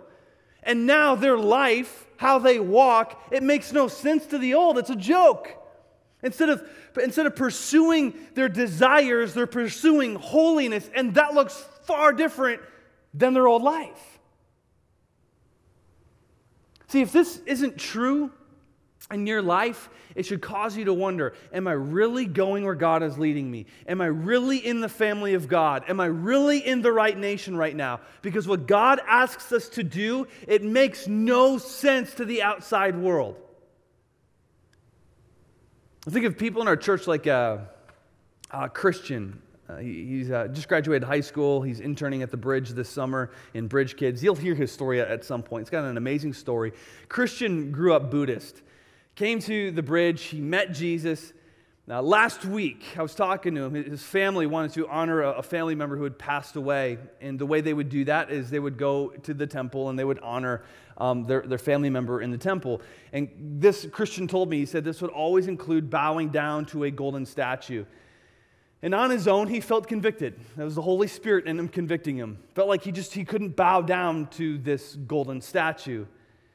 And 0.63 0.85
now 0.85 1.15
their 1.15 1.37
life, 1.37 2.05
how 2.17 2.39
they 2.39 2.59
walk, 2.59 3.21
it 3.31 3.43
makes 3.43 3.71
no 3.71 3.87
sense 3.87 4.25
to 4.27 4.37
the 4.37 4.53
old. 4.53 4.77
It's 4.77 4.89
a 4.89 4.95
joke. 4.95 5.57
Instead 6.23 6.49
of, 6.49 6.67
instead 7.01 7.25
of 7.25 7.35
pursuing 7.35 8.13
their 8.35 8.49
desires, 8.49 9.33
they're 9.33 9.47
pursuing 9.47 10.15
holiness, 10.15 10.87
and 10.93 11.15
that 11.15 11.33
looks 11.33 11.55
far 11.85 12.13
different 12.13 12.61
than 13.13 13.33
their 13.33 13.47
old 13.47 13.63
life. 13.63 14.19
See, 16.87 17.01
if 17.01 17.11
this 17.11 17.41
isn't 17.45 17.77
true, 17.77 18.31
in 19.13 19.27
your 19.27 19.41
life, 19.41 19.89
it 20.15 20.25
should 20.25 20.41
cause 20.41 20.75
you 20.75 20.85
to 20.85 20.93
wonder 20.93 21.33
Am 21.53 21.67
I 21.67 21.73
really 21.73 22.25
going 22.25 22.63
where 22.65 22.75
God 22.75 23.03
is 23.03 23.17
leading 23.17 23.49
me? 23.49 23.65
Am 23.87 24.01
I 24.01 24.07
really 24.07 24.57
in 24.57 24.81
the 24.81 24.89
family 24.89 25.33
of 25.33 25.47
God? 25.47 25.83
Am 25.87 25.99
I 25.99 26.05
really 26.05 26.65
in 26.65 26.81
the 26.81 26.91
right 26.91 27.17
nation 27.17 27.55
right 27.55 27.75
now? 27.75 27.99
Because 28.21 28.47
what 28.47 28.67
God 28.67 28.99
asks 29.07 29.51
us 29.51 29.69
to 29.69 29.83
do, 29.83 30.27
it 30.47 30.63
makes 30.63 31.07
no 31.07 31.57
sense 31.57 32.13
to 32.15 32.25
the 32.25 32.41
outside 32.41 32.97
world. 32.97 33.37
I 36.07 36.09
think 36.09 36.25
of 36.25 36.37
people 36.37 36.61
in 36.61 36.67
our 36.67 36.77
church 36.77 37.05
like 37.05 37.27
uh, 37.27 37.59
uh, 38.49 38.67
Christian. 38.69 39.39
Uh, 39.69 39.77
he, 39.77 40.05
he's 40.05 40.31
uh, 40.31 40.47
just 40.47 40.67
graduated 40.67 41.07
high 41.07 41.21
school. 41.21 41.61
He's 41.61 41.79
interning 41.79 42.23
at 42.23 42.31
the 42.31 42.37
Bridge 42.37 42.71
this 42.71 42.89
summer 42.89 43.31
in 43.53 43.67
Bridge 43.67 43.95
Kids. 43.95 44.23
You'll 44.23 44.35
hear 44.35 44.55
his 44.55 44.71
story 44.71 44.99
at, 44.99 45.09
at 45.09 45.23
some 45.23 45.43
point. 45.43 45.61
It's 45.61 45.69
got 45.69 45.83
an 45.83 45.97
amazing 45.97 46.33
story. 46.33 46.73
Christian 47.07 47.71
grew 47.71 47.93
up 47.93 48.09
Buddhist 48.09 48.63
came 49.15 49.39
to 49.39 49.71
the 49.71 49.83
bridge, 49.83 50.23
he 50.23 50.41
met 50.41 50.73
Jesus. 50.73 51.33
Now, 51.87 52.01
last 52.01 52.45
week, 52.45 52.85
I 52.97 53.01
was 53.01 53.15
talking 53.15 53.55
to 53.55 53.63
him. 53.63 53.73
His 53.73 54.03
family 54.03 54.45
wanted 54.45 54.73
to 54.73 54.87
honor 54.87 55.23
a 55.23 55.43
family 55.43 55.75
member 55.75 55.97
who 55.97 56.03
had 56.03 56.17
passed 56.17 56.55
away. 56.55 56.97
And 57.19 57.37
the 57.37 57.45
way 57.45 57.61
they 57.61 57.73
would 57.73 57.89
do 57.89 58.05
that 58.05 58.31
is 58.31 58.49
they 58.49 58.59
would 58.59 58.77
go 58.77 59.09
to 59.09 59.33
the 59.33 59.47
temple 59.47 59.89
and 59.89 59.97
they 59.97 60.03
would 60.03 60.19
honor 60.19 60.63
um, 60.97 61.23
their, 61.23 61.41
their 61.41 61.57
family 61.57 61.89
member 61.89 62.21
in 62.21 62.31
the 62.31 62.37
temple. 62.37 62.81
And 63.11 63.29
this 63.59 63.87
Christian 63.91 64.27
told 64.27 64.49
me, 64.49 64.59
he 64.59 64.65
said 64.65 64.83
this 64.83 65.01
would 65.01 65.11
always 65.11 65.47
include 65.47 65.89
bowing 65.89 66.29
down 66.29 66.65
to 66.67 66.83
a 66.83 66.91
golden 66.91 67.25
statue. 67.25 67.85
And 68.83 68.95
on 68.95 69.09
his 69.09 69.27
own, 69.27 69.47
he 69.47 69.59
felt 69.59 69.87
convicted. 69.87 70.39
That 70.57 70.63
was 70.63 70.75
the 70.75 70.81
Holy 70.81 71.07
Spirit 71.07 71.45
in 71.45 71.59
him 71.59 71.67
convicting 71.67 72.15
him. 72.15 72.39
Felt 72.55 72.67
like 72.67 72.83
he 72.83 72.91
just 72.91 73.13
he 73.13 73.25
couldn't 73.25 73.55
bow 73.55 73.81
down 73.81 74.27
to 74.31 74.57
this 74.57 74.95
golden 74.95 75.41
statue. 75.41 76.05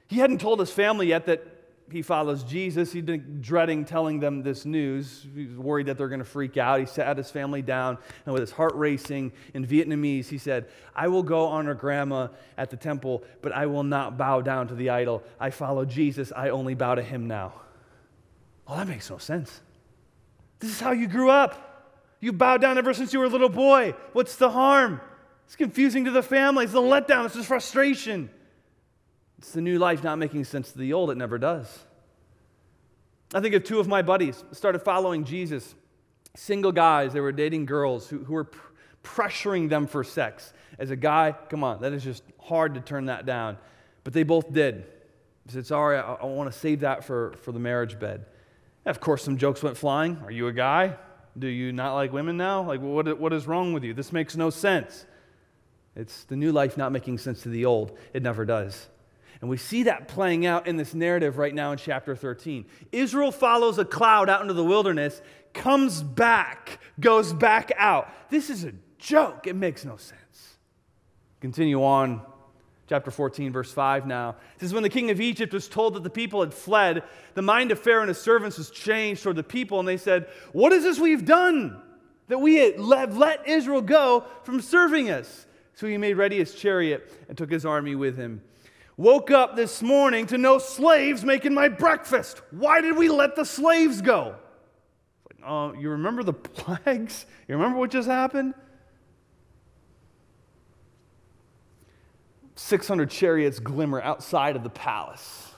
He 0.09 0.17
hadn't 0.17 0.41
told 0.41 0.61
his 0.61 0.71
family 0.71 1.09
yet 1.09 1.27
that 1.27 1.47
he 1.91 2.03
follows 2.03 2.43
Jesus. 2.43 2.93
Been 2.93 3.41
dreading 3.41 3.85
telling 3.85 4.21
them 4.21 4.43
this 4.43 4.65
news. 4.65 5.27
He 5.35 5.47
was 5.47 5.57
worried 5.57 5.87
that 5.87 5.97
they're 5.97 6.09
going 6.09 6.21
to 6.21 6.25
freak 6.25 6.57
out. 6.57 6.81
He 6.81 6.87
sat 6.87 7.17
his 7.17 7.31
family 7.31 7.63
down, 7.63 7.99
and 8.25 8.33
with 8.33 8.41
his 8.41 8.51
heart 8.51 8.75
racing 8.75 9.33
in 9.55 9.67
Vietnamese, 9.67 10.27
he 10.27 10.39
said, 10.39 10.69
I 10.95 11.09
will 11.09 11.23
go 11.23 11.47
honor 11.47 11.75
grandma 11.75 12.29
at 12.59 12.71
the 12.71 12.77
temple, 12.77 13.23
but 13.43 13.53
I 13.53 13.67
will 13.67 13.85
not 13.85 14.19
bow 14.19 14.41
down 14.41 14.69
to 14.69 14.75
the 14.75 14.91
idol. 14.91 15.23
I 15.39 15.51
follow 15.51 15.85
Jesus. 15.85 16.33
I 16.35 16.49
only 16.49 16.75
bow 16.75 16.97
to 16.97 17.03
him 17.03 17.27
now. 17.27 17.53
Well, 18.67 18.79
that 18.79 18.89
makes 18.89 19.09
no 19.11 19.19
sense. 19.19 19.61
This 20.59 20.71
is 20.71 20.81
how 20.81 20.93
you 20.93 21.07
grew 21.07 21.31
up. 21.31 21.63
You 22.21 22.33
bowed 22.33 22.61
down 22.61 22.79
ever 22.79 22.95
since 22.95 23.13
you 23.13 23.21
were 23.21 23.27
a 23.27 23.29
little 23.29 23.49
boy. 23.49 23.95
What's 24.13 24.37
the 24.37 24.51
harm? 24.51 25.01
It's 25.45 25.55
confusing 25.55 26.07
to 26.07 26.11
the 26.11 26.23
family. 26.23 26.65
It's 26.65 26.75
a 26.75 26.79
letdown. 26.79 27.27
It's 27.27 27.37
just 27.37 27.47
frustration. 27.47 28.31
It's 29.39 29.53
the 29.53 29.61
new 29.61 29.79
life 29.79 30.03
not 30.03 30.19
making 30.19 30.45
sense 30.45 30.73
to 30.73 30.79
the 30.79 30.93
old. 30.93 31.11
It 31.11 31.17
never 31.17 31.39
does. 31.39 31.81
I 33.35 33.41
think 33.41 33.55
of 33.55 33.65
two 33.65 33.81
of 33.81 33.89
my 33.89 34.03
buddies 34.03 34.43
started 34.53 34.81
following 34.81 35.25
Jesus. 35.25 35.75
Single 36.35 36.73
guys, 36.73 37.13
they 37.13 37.21
were 37.21 37.33
dating 37.33 37.67
girls 37.67 38.09
who, 38.09 38.25
who 38.25 38.35
were 38.35 38.45
pr- 38.45 38.73
pressuring 39.03 39.69
them 39.69 39.87
for 39.87 40.05
sex. 40.05 40.53
As 40.79 40.91
a 40.91 40.97
guy, 40.97 41.35
come 41.49 41.65
on, 41.65 41.81
that 41.81 41.93
is 41.93 42.05
just 42.05 42.23
hard 42.41 42.75
to 42.75 42.81
turn 42.81 43.07
that 43.07 43.27
down. 43.27 43.59
But 44.05 44.13
they 44.13 44.23
both 44.23 44.53
did. 44.53 44.87
He 45.47 45.53
said, 45.53 45.67
Sorry, 45.67 45.99
I, 45.99 46.15
I 46.15 46.25
want 46.27 46.53
to 46.53 46.59
save 46.59 46.81
that 46.81 47.05
for, 47.05 47.35
for 47.43 47.53
the 47.53 47.59
marriage 47.59 47.99
bed. 47.99 48.27
And 48.85 48.91
of 48.91 49.01
course, 49.01 49.25
some 49.25 49.37
jokes 49.37 49.63
went 49.63 49.77
flying. 49.77 50.19
Are 50.25 50.31
you 50.31 50.47
a 50.49 50.53
guy? 50.53 50.97
Do 51.39 51.49
you 51.49 51.73
not 51.73 51.95
like 51.95 52.13
women 52.13 52.37
now? 52.37 52.63
Like, 52.63 52.81
what, 52.81 53.19
what 53.19 53.33
is 53.33 53.47
wrong 53.47 53.73
with 53.73 53.85
you? 53.85 53.93
This 53.93 54.13
makes 54.13 54.37
no 54.37 54.51
sense. 54.51 55.05
It's 55.95 56.25
the 56.25 56.37
new 56.37 56.53
life 56.53 56.77
not 56.77 56.93
making 56.93 57.19
sense 57.19 57.43
to 57.43 57.49
the 57.49 57.65
old. 57.65 57.99
It 58.13 58.23
never 58.23 58.45
does. 58.45 58.89
And 59.41 59.51
we 59.51 59.57
see 59.57 59.85
that 59.85 60.09
playing 60.09 60.47
out 60.47 60.67
in 60.67 60.77
this 60.77 60.95
narrative 60.95 61.39
right 61.39 61.55
now 61.55 61.73
in 61.73 61.79
chapter 61.79 62.17
13. 62.17 62.65
Israel 62.93 63.31
follows 63.31 63.79
a 63.79 63.85
cloud 63.85 64.29
out 64.29 64.41
into 64.41 64.55
the 64.55 64.65
wilderness, 64.65 65.21
comes 65.53 66.03
back, 66.03 66.79
goes 66.99 67.33
back 67.33 67.73
out. 67.77 68.09
This 68.31 68.51
is 68.51 68.65
a 68.65 68.73
joke. 68.99 69.47
It 69.47 69.57
makes 69.57 69.85
no 69.85 69.97
sense. 69.97 70.57
Continue 71.41 71.85
on, 71.85 72.23
chapter 72.89 73.11
14, 73.11 73.53
verse 73.53 73.73
5 73.73 74.07
now. 74.07 74.37
It 74.55 74.61
says, 74.61 74.73
When 74.73 74.83
the 74.83 74.89
king 74.89 75.11
of 75.11 75.21
Egypt 75.21 75.53
was 75.53 75.69
told 75.69 75.95
that 75.95 76.03
the 76.03 76.11
people 76.11 76.41
had 76.41 76.55
fled, 76.55 77.03
the 77.35 77.43
mind 77.43 77.71
of 77.71 77.79
Pharaoh 77.79 78.03
and 78.03 78.09
his 78.09 78.21
servants 78.21 78.59
was 78.59 78.71
changed 78.71 79.23
toward 79.23 79.37
the 79.37 79.43
people, 79.43 79.79
and 79.79 79.87
they 79.87 79.97
said, 79.99 80.29
What 80.53 80.73
is 80.73 80.83
this 80.83 80.99
we've 80.99 81.25
done? 81.25 81.83
That 82.29 82.39
we 82.39 82.57
have 82.57 83.17
let 83.17 83.47
Israel 83.47 83.83
go 83.83 84.25
from 84.43 84.61
serving 84.61 85.11
us. 85.11 85.47
So 85.75 85.87
he 85.87 85.99
made 85.99 86.15
ready 86.15 86.39
his 86.39 86.55
chariot 86.55 87.13
and 87.29 87.37
took 87.37 87.51
his 87.51 87.67
army 87.67 87.95
with 87.95 88.17
him. 88.17 88.41
Woke 88.99 89.31
up 89.31 89.57
this 89.57 89.83
morning 89.83 90.27
to 90.27 90.39
no 90.39 90.59
slaves 90.59 91.23
making 91.23 91.53
my 91.53 91.69
breakfast. 91.69 92.41
Why 92.51 92.81
did 92.81 92.97
we 92.97 93.11
let 93.11 93.37
the 93.37 93.45
slaves 93.45 94.01
go? 94.01 94.37
Like, 95.31 95.47
uh, 95.47 95.73
you 95.79 95.91
remember 95.91 96.23
the 96.23 96.33
plagues? 96.33 97.27
You 97.47 97.57
remember 97.57 97.79
what 97.79 97.91
just 97.91 98.09
happened? 98.09 98.55
600 102.55 103.11
chariots 103.11 103.59
glimmer 103.59 104.01
outside 104.01 104.57
of 104.57 104.63
the 104.63 104.71
palace. 104.71 105.53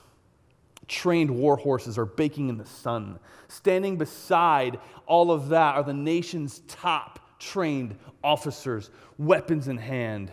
Trained 0.88 1.30
war 1.30 1.56
horses 1.56 1.96
are 1.96 2.06
baking 2.06 2.48
in 2.48 2.58
the 2.58 2.66
sun. 2.66 3.20
Standing 3.46 3.98
beside 3.98 4.80
all 5.06 5.30
of 5.30 5.50
that 5.50 5.76
are 5.76 5.84
the 5.84 5.94
nation's 5.94 6.58
top 6.66 7.20
trained 7.38 7.96
officers, 8.24 8.90
weapons 9.16 9.68
in 9.68 9.76
hand. 9.76 10.32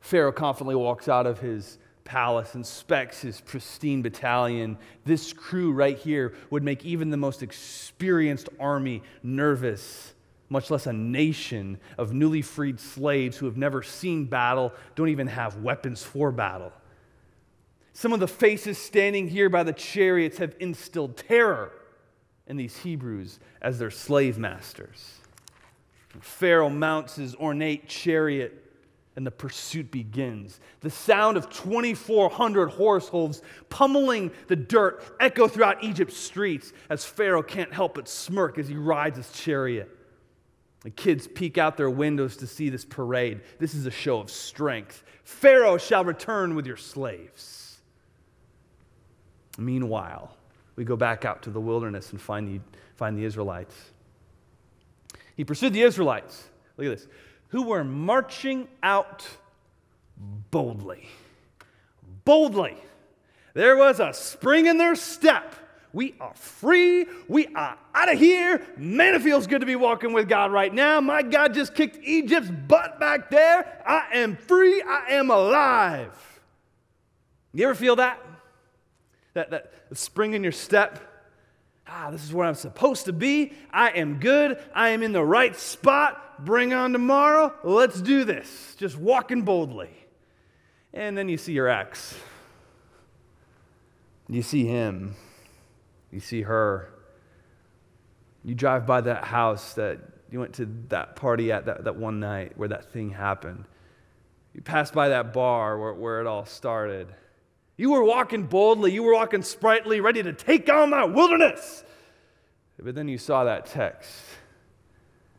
Pharaoh 0.00 0.32
confidently 0.32 0.74
walks 0.74 1.06
out 1.06 1.26
of 1.26 1.38
his 1.38 1.78
palace, 2.04 2.54
inspects 2.54 3.20
his 3.20 3.40
pristine 3.40 4.02
battalion. 4.02 4.78
This 5.04 5.32
crew 5.32 5.72
right 5.72 5.98
here 5.98 6.34
would 6.50 6.62
make 6.62 6.84
even 6.84 7.10
the 7.10 7.16
most 7.16 7.42
experienced 7.42 8.48
army 8.60 9.02
nervous, 9.22 10.14
much 10.48 10.70
less 10.70 10.86
a 10.86 10.92
nation 10.92 11.78
of 11.98 12.12
newly 12.12 12.42
freed 12.42 12.78
slaves 12.78 13.36
who 13.36 13.46
have 13.46 13.56
never 13.56 13.82
seen 13.82 14.24
battle, 14.24 14.72
don't 14.94 15.08
even 15.08 15.26
have 15.26 15.56
weapons 15.56 16.02
for 16.02 16.30
battle. 16.30 16.72
Some 17.92 18.12
of 18.12 18.20
the 18.20 18.28
faces 18.28 18.78
standing 18.78 19.28
here 19.28 19.48
by 19.48 19.62
the 19.62 19.72
chariots 19.72 20.38
have 20.38 20.56
instilled 20.60 21.16
terror 21.16 21.72
in 22.46 22.56
these 22.56 22.76
Hebrews 22.78 23.38
as 23.60 23.78
their 23.78 23.90
slave 23.90 24.38
masters. 24.38 25.18
Pharaoh 26.20 26.68
mounts 26.68 27.16
his 27.16 27.34
ornate 27.34 27.88
chariot 27.88 28.61
and 29.16 29.26
the 29.26 29.30
pursuit 29.30 29.90
begins. 29.90 30.60
The 30.80 30.90
sound 30.90 31.36
of 31.36 31.50
2,400 31.50 32.70
horse 32.70 33.08
hooves 33.08 33.42
pummeling 33.68 34.30
the 34.48 34.56
dirt 34.56 35.04
echo 35.20 35.48
throughout 35.48 35.84
Egypt's 35.84 36.16
streets 36.16 36.72
as 36.88 37.04
Pharaoh 37.04 37.42
can't 37.42 37.72
help 37.72 37.94
but 37.94 38.08
smirk 38.08 38.58
as 38.58 38.68
he 38.68 38.76
rides 38.76 39.18
his 39.18 39.30
chariot. 39.32 39.90
The 40.80 40.90
kids 40.90 41.28
peek 41.28 41.58
out 41.58 41.76
their 41.76 41.90
windows 41.90 42.36
to 42.38 42.46
see 42.46 42.68
this 42.68 42.84
parade. 42.84 43.42
This 43.58 43.74
is 43.74 43.86
a 43.86 43.90
show 43.90 44.18
of 44.18 44.30
strength. 44.30 45.04
Pharaoh 45.22 45.78
shall 45.78 46.04
return 46.04 46.54
with 46.54 46.66
your 46.66 46.76
slaves. 46.76 47.80
Meanwhile, 49.58 50.34
we 50.74 50.84
go 50.84 50.96
back 50.96 51.24
out 51.24 51.42
to 51.42 51.50
the 51.50 51.60
wilderness 51.60 52.10
and 52.10 52.20
find 52.20 52.48
the, 52.48 52.60
find 52.96 53.16
the 53.16 53.24
Israelites. 53.24 53.76
He 55.36 55.44
pursued 55.44 55.72
the 55.72 55.82
Israelites. 55.82 56.48
Look 56.76 56.86
at 56.86 56.98
this 56.98 57.06
who 57.52 57.62
were 57.62 57.84
marching 57.84 58.66
out 58.82 59.26
boldly. 60.50 61.06
Boldly. 62.24 62.76
There 63.54 63.76
was 63.76 64.00
a 64.00 64.14
spring 64.14 64.66
in 64.66 64.78
their 64.78 64.94
step. 64.94 65.54
We 65.92 66.14
are 66.18 66.32
free. 66.32 67.04
We 67.28 67.48
are 67.48 67.76
out 67.94 68.10
of 68.10 68.18
here. 68.18 68.66
Man, 68.78 69.14
it 69.14 69.20
feels 69.20 69.46
good 69.46 69.60
to 69.60 69.66
be 69.66 69.76
walking 69.76 70.14
with 70.14 70.30
God 70.30 70.50
right 70.50 70.72
now. 70.72 71.02
My 71.02 71.22
God 71.22 71.52
just 71.52 71.74
kicked 71.74 72.02
Egypt's 72.02 72.50
butt 72.50 72.98
back 72.98 73.30
there. 73.30 73.82
I 73.86 74.06
am 74.14 74.36
free. 74.36 74.80
I 74.80 75.08
am 75.10 75.30
alive. 75.30 76.40
You 77.52 77.66
ever 77.66 77.74
feel 77.74 77.96
that? 77.96 78.18
That, 79.34 79.50
that 79.50 79.72
spring 79.92 80.32
in 80.32 80.42
your 80.42 80.52
step? 80.52 80.98
Ah, 81.86 82.10
this 82.10 82.24
is 82.24 82.32
where 82.32 82.46
I'm 82.46 82.54
supposed 82.54 83.04
to 83.04 83.12
be. 83.12 83.52
I 83.70 83.90
am 83.90 84.20
good. 84.20 84.58
I 84.74 84.90
am 84.90 85.02
in 85.02 85.12
the 85.12 85.22
right 85.22 85.54
spot. 85.54 86.31
Bring 86.44 86.72
on 86.72 86.92
tomorrow. 86.92 87.54
Let's 87.62 88.00
do 88.00 88.24
this. 88.24 88.74
Just 88.78 88.96
walking 88.96 89.42
boldly. 89.42 89.90
And 90.92 91.16
then 91.16 91.28
you 91.28 91.38
see 91.38 91.52
your 91.52 91.68
ex. 91.68 92.14
You 94.28 94.42
see 94.42 94.64
him. 94.64 95.14
You 96.10 96.20
see 96.20 96.42
her. 96.42 96.88
You 98.44 98.54
drive 98.54 98.86
by 98.86 99.00
that 99.02 99.24
house 99.24 99.74
that 99.74 100.00
you 100.30 100.40
went 100.40 100.54
to 100.54 100.66
that 100.88 101.16
party 101.16 101.52
at 101.52 101.66
that, 101.66 101.84
that 101.84 101.96
one 101.96 102.18
night 102.18 102.52
where 102.56 102.68
that 102.68 102.90
thing 102.92 103.10
happened. 103.10 103.64
You 104.54 104.62
pass 104.62 104.90
by 104.90 105.10
that 105.10 105.32
bar 105.32 105.78
where, 105.78 105.94
where 105.94 106.20
it 106.20 106.26
all 106.26 106.44
started. 106.44 107.08
You 107.76 107.90
were 107.90 108.04
walking 108.04 108.44
boldly, 108.44 108.92
you 108.92 109.02
were 109.02 109.14
walking 109.14 109.42
sprightly, 109.42 110.00
ready 110.00 110.22
to 110.22 110.32
take 110.32 110.70
on 110.70 110.90
that 110.90 111.12
wilderness. 111.12 111.84
But 112.78 112.94
then 112.94 113.08
you 113.08 113.18
saw 113.18 113.44
that 113.44 113.66
text. 113.66 114.12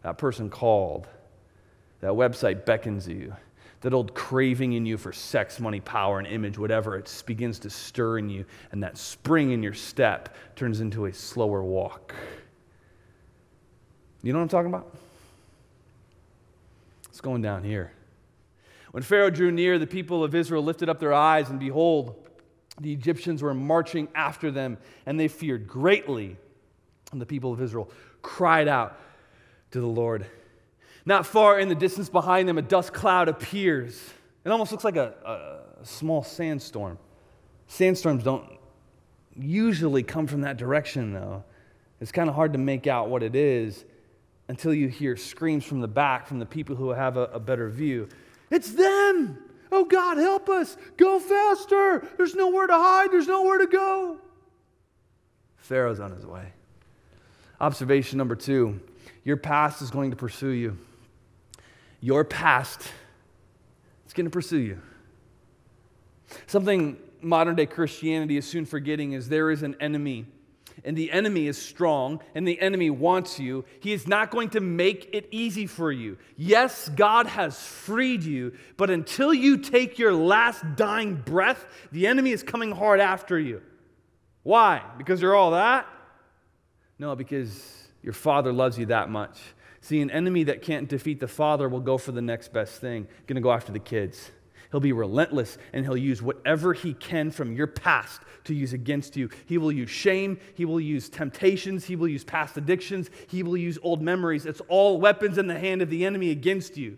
That 0.04 0.18
person 0.18 0.50
called. 0.50 1.08
That 2.02 2.12
website 2.12 2.66
beckons 2.66 3.08
you. 3.08 3.36
That 3.82 3.94
old 3.94 4.14
craving 4.14 4.74
in 4.74 4.86
you 4.86 4.98
for 4.98 5.12
sex, 5.12 5.60
money, 5.60 5.82
power, 5.82 6.20
and 6.20 6.28
image, 6.28 6.58
whatever, 6.58 6.96
it 6.96 7.24
begins 7.26 7.60
to 7.60 7.70
stir 7.70 8.20
in 8.20 8.30
you. 8.30 8.46
And 8.72 8.84
that 8.84 8.98
spring 8.98 9.52
in 9.52 9.64
your 9.64 9.74
step 9.74 10.36
turns 10.56 10.80
into 10.80 11.06
a 11.06 11.14
slower 11.14 11.64
walk. 11.64 12.14
You 14.22 14.32
know 14.32 14.40
what 14.40 14.44
I'm 14.44 14.50
talking 14.50 14.74
about? 14.74 14.96
It's 17.10 17.20
going 17.20 17.42
down 17.42 17.64
here. 17.64 17.92
When 18.92 19.04
Pharaoh 19.04 19.30
drew 19.30 19.52
near, 19.52 19.80
the 19.80 19.88
people 19.88 20.24
of 20.24 20.34
Israel 20.34 20.64
lifted 20.64 20.88
up 20.88 21.00
their 21.00 21.14
eyes, 21.14 21.50
and 21.50 21.60
behold, 21.60 22.16
the 22.80 22.92
Egyptians 22.92 23.42
were 23.42 23.54
marching 23.54 24.08
after 24.16 24.50
them, 24.50 24.78
and 25.06 25.20
they 25.20 25.28
feared 25.28 25.68
greatly. 25.68 26.38
And 27.12 27.20
the 27.20 27.26
people 27.26 27.52
of 27.52 27.62
Israel 27.62 27.92
cried 28.22 28.68
out 28.68 28.98
to 29.74 29.82
the 29.82 29.88
Lord. 29.88 30.26
Not 31.06 31.26
far 31.26 31.60
in 31.60 31.68
the 31.68 31.76
distance 31.76 32.08
behind 32.08 32.48
them, 32.48 32.58
a 32.58 32.62
dust 32.62 32.94
cloud 32.94 33.28
appears. 33.28 34.02
It 34.46 34.50
almost 34.50 34.72
looks 34.72 34.84
like 34.84 34.96
a, 34.96 35.14
a 35.26 35.86
small 35.86 36.24
sandstorm. 36.24 36.98
Sandstorms 37.68 38.24
don't 38.24 38.46
usually 39.36 40.04
come 40.04 40.28
from 40.28 40.42
that 40.42 40.58
direction, 40.58 41.12
though. 41.12 41.44
It's 42.00 42.12
kind 42.12 42.30
of 42.30 42.36
hard 42.36 42.54
to 42.54 42.60
make 42.60 42.88
out 42.88 43.10
what 43.10 43.24
it 43.24 43.36
is 43.36 43.84
until 44.48 44.74
you 44.74 44.88
hear 44.88 45.18
screams 45.18 45.64
from 45.64 45.82
the 45.82 45.88
back 45.88 46.28
from 46.28 46.38
the 46.38 46.46
people 46.46 46.76
who 46.76 46.90
have 46.90 47.18
a, 47.18 47.24
a 47.34 47.40
better 47.40 47.70
view. 47.70 48.08
It's 48.52 48.72
them! 48.74 49.40
Oh 49.72 49.86
God, 49.86 50.18
help 50.18 50.50
us! 50.50 50.78
Go 50.98 51.20
faster! 51.20 52.08
There's 52.18 52.36
nowhere 52.36 52.68
to 52.68 52.74
hide, 52.74 53.12
there's 53.12 53.28
nowhere 53.28 53.58
to 53.58 53.68
go. 53.68 54.20
Pharaoh's 55.58 56.00
on 56.00 56.12
his 56.12 56.26
way. 56.26 56.54
Observation 57.60 58.18
number 58.20 58.36
two 58.36 58.80
your 59.24 59.38
past 59.38 59.82
is 59.82 59.90
going 59.90 60.12
to 60.12 60.18
pursue 60.18 60.50
you. 60.50 60.78
Your 62.02 62.24
past 62.24 62.82
is 64.06 64.14
going 64.14 64.26
to 64.26 64.32
pursue 64.32 64.58
you. 64.58 64.82
Something 66.48 66.98
modern 67.22 67.56
day 67.56 67.66
Christianity 67.66 68.38
is 68.38 68.46
soon 68.46 68.66
forgetting 68.66 69.14
is 69.14 69.30
there 69.30 69.52
is 69.52 69.64
an 69.64 69.76
enemy 69.80 70.26
and 70.84 70.98
the 70.98 71.12
enemy 71.12 71.48
is 71.48 71.58
strong 71.58 72.22
and 72.36 72.48
the 72.48 72.60
enemy 72.60 72.90
wants 72.90 73.40
you, 73.40 73.64
he 73.80 73.94
is 73.94 74.08
not 74.08 74.32
going 74.32 74.50
to 74.50 74.60
make 74.60 75.10
it 75.14 75.28
easy 75.32 75.68
for 75.68 75.92
you. 75.92 76.18
Yes, 76.36 76.90
God 76.90 77.28
has 77.28 77.62
freed 77.62 78.24
you, 78.24 78.54
but 78.76 78.90
until 78.90 79.34
you 79.34 79.58
take 79.58 80.00
your 80.00 80.14
last 80.14 80.64
dying 80.76 81.16
breath, 81.16 81.66
the 81.92 82.08
enemy 82.08 82.32
is 82.32 82.44
coming 82.44 82.72
hard 82.72 83.00
after 83.00 83.40
you. 83.40 83.62
Why? 84.42 84.82
Because 84.98 85.22
you're 85.22 85.36
all 85.36 85.52
that? 85.52 85.88
No, 87.00 87.16
because 87.16 87.83
your 88.04 88.14
father 88.14 88.52
loves 88.54 88.78
you 88.78 88.86
that 88.88 89.10
much. 89.10 89.40
See, 89.82 90.02
an 90.02 90.12
enemy 90.12 90.44
that 90.46 90.62
can't 90.62 90.88
defeat 90.88 91.20
the 91.20 91.28
father 91.28 91.68
will 91.68 91.80
go 91.80 91.98
for 91.98 92.12
the 92.12 92.22
next 92.22 92.54
best 92.54 92.80
thing, 92.80 93.08
going 93.28 93.36
to 93.36 93.42
go 93.42 93.52
after 93.52 93.72
the 93.72 93.80
kids. 93.80 94.32
He'll 94.72 94.80
be 94.80 94.92
relentless 94.92 95.58
and 95.72 95.86
he'll 95.86 95.96
use 95.96 96.22
whatever 96.22 96.74
he 96.74 96.94
can 96.96 97.32
from 97.32 97.54
your 97.54 97.68
past 97.68 98.22
to 98.46 98.56
use 98.56 98.74
against 98.74 99.16
you. 99.16 99.30
He 99.46 99.58
will 99.58 99.72
use 99.72 99.90
shame, 99.90 100.40
he 100.56 100.66
will 100.66 100.80
use 100.80 101.10
temptations, 101.10 101.86
he 101.86 101.96
will 101.96 102.08
use 102.08 102.24
past 102.24 102.58
addictions, 102.58 103.10
he 103.28 103.44
will 103.44 103.56
use 103.56 103.78
old 103.84 104.02
memories. 104.02 104.46
It's 104.46 104.62
all 104.70 105.00
weapons 105.00 105.38
in 105.38 105.48
the 105.48 105.60
hand 105.60 105.82
of 105.84 105.90
the 105.90 106.06
enemy 106.06 106.32
against 106.32 106.76
you. 106.76 106.98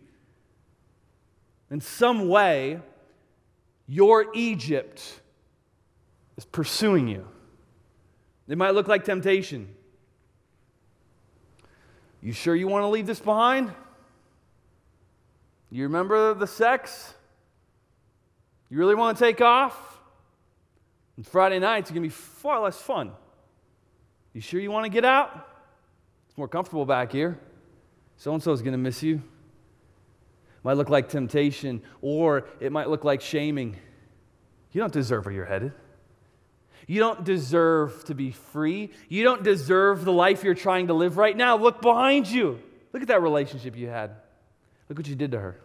In 1.69 1.81
some 1.81 2.29
way, 2.29 2.79
your 3.87 4.27
Egypt 4.33 5.19
is 6.37 6.45
pursuing 6.45 7.07
you. 7.09 7.27
It 8.47 8.57
might 8.57 8.71
look 8.71 8.87
like 8.87 9.03
temptation. 9.03 9.74
You 12.25 12.31
sure 12.31 12.55
you 12.55 12.67
want 12.67 12.81
to 12.81 12.87
leave 12.87 13.05
this 13.05 13.19
behind? 13.19 13.71
You 15.69 15.83
remember 15.83 16.33
the 16.33 16.47
sex? 16.47 17.13
You 18.67 18.79
really 18.79 18.95
want 18.95 19.15
to 19.15 19.23
take 19.23 19.41
off? 19.41 19.99
And 21.17 21.27
Friday 21.27 21.59
nights 21.59 21.91
are 21.91 21.93
going 21.93 22.01
to 22.01 22.09
be 22.09 22.15
far 22.15 22.59
less 22.61 22.81
fun. 22.81 23.11
You 24.33 24.41
sure 24.41 24.59
you 24.59 24.71
want 24.71 24.85
to 24.85 24.89
get 24.89 25.05
out? 25.05 25.47
It's 26.27 26.35
more 26.35 26.47
comfortable 26.47 26.83
back 26.83 27.11
here. 27.11 27.39
So 28.17 28.33
and 28.33 28.41
so 28.41 28.51
is 28.53 28.63
going 28.63 28.71
to 28.71 28.79
miss 28.79 29.03
you. 29.03 29.21
Might 30.63 30.77
look 30.77 30.89
like 30.89 31.09
temptation, 31.09 31.83
or 32.01 32.47
it 32.59 32.71
might 32.71 32.89
look 32.89 33.03
like 33.03 33.21
shaming. 33.21 33.75
You 34.71 34.81
don't 34.81 34.91
deserve 34.91 35.25
where 35.25 35.35
you're 35.35 35.45
headed. 35.45 35.73
You 36.87 36.99
don't 36.99 37.23
deserve 37.23 38.03
to 38.05 38.15
be 38.15 38.31
free. 38.31 38.91
You 39.09 39.23
don't 39.23 39.43
deserve 39.43 40.05
the 40.05 40.11
life 40.11 40.43
you're 40.43 40.53
trying 40.53 40.87
to 40.87 40.93
live 40.93 41.17
right 41.17 41.35
now. 41.35 41.57
Look 41.57 41.81
behind 41.81 42.27
you. 42.27 42.59
Look 42.93 43.01
at 43.01 43.07
that 43.07 43.21
relationship 43.21 43.75
you 43.75 43.87
had. 43.87 44.11
Look 44.87 44.99
what 44.99 45.07
you 45.07 45.15
did 45.15 45.31
to 45.31 45.39
her. 45.39 45.59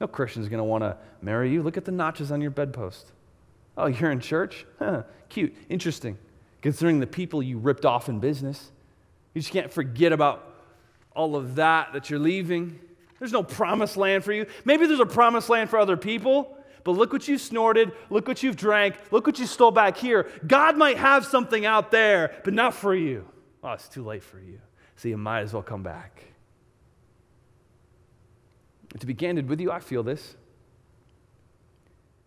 No 0.00 0.06
Christian's 0.08 0.48
going 0.48 0.58
to 0.58 0.64
want 0.64 0.82
to 0.82 0.96
marry 1.20 1.52
you. 1.52 1.62
Look 1.62 1.76
at 1.76 1.84
the 1.84 1.92
notches 1.92 2.32
on 2.32 2.40
your 2.40 2.50
bedpost. 2.50 3.12
Oh, 3.76 3.86
you're 3.86 4.10
in 4.10 4.20
church? 4.20 4.66
Huh, 4.78 5.04
cute, 5.28 5.54
interesting. 5.68 6.18
Considering 6.60 7.00
the 7.00 7.06
people 7.06 7.42
you 7.42 7.58
ripped 7.58 7.84
off 7.84 8.08
in 8.08 8.18
business. 8.18 8.70
You 9.34 9.40
just 9.40 9.52
can't 9.52 9.72
forget 9.72 10.12
about 10.12 10.48
all 11.14 11.36
of 11.36 11.56
that 11.56 11.92
that 11.92 12.10
you're 12.10 12.18
leaving. 12.18 12.78
There's 13.18 13.32
no 13.32 13.42
promised 13.42 13.96
land 13.96 14.24
for 14.24 14.32
you. 14.32 14.46
Maybe 14.64 14.86
there's 14.86 15.00
a 15.00 15.06
promised 15.06 15.48
land 15.48 15.70
for 15.70 15.78
other 15.78 15.96
people, 15.96 16.56
but 16.84 16.92
look 16.92 17.12
what 17.12 17.28
you 17.28 17.38
snorted, 17.38 17.92
look 18.10 18.26
what 18.26 18.42
you've 18.42 18.56
drank, 18.56 18.96
look 19.10 19.26
what 19.26 19.38
you 19.38 19.46
stole 19.46 19.70
back 19.70 19.96
here. 19.96 20.28
God 20.46 20.76
might 20.76 20.96
have 20.96 21.24
something 21.24 21.64
out 21.64 21.90
there, 21.90 22.34
but 22.44 22.54
not 22.54 22.74
for 22.74 22.94
you. 22.94 23.28
Oh, 23.62 23.72
it's 23.72 23.88
too 23.88 24.04
late 24.04 24.22
for 24.22 24.40
you. 24.40 24.60
So 24.96 25.08
you 25.08 25.16
might 25.16 25.40
as 25.40 25.52
well 25.52 25.62
come 25.62 25.82
back. 25.82 26.24
To 28.98 29.06
be 29.06 29.14
candid 29.14 29.48
with 29.48 29.60
you, 29.60 29.70
I 29.70 29.80
feel 29.80 30.02
this. 30.02 30.36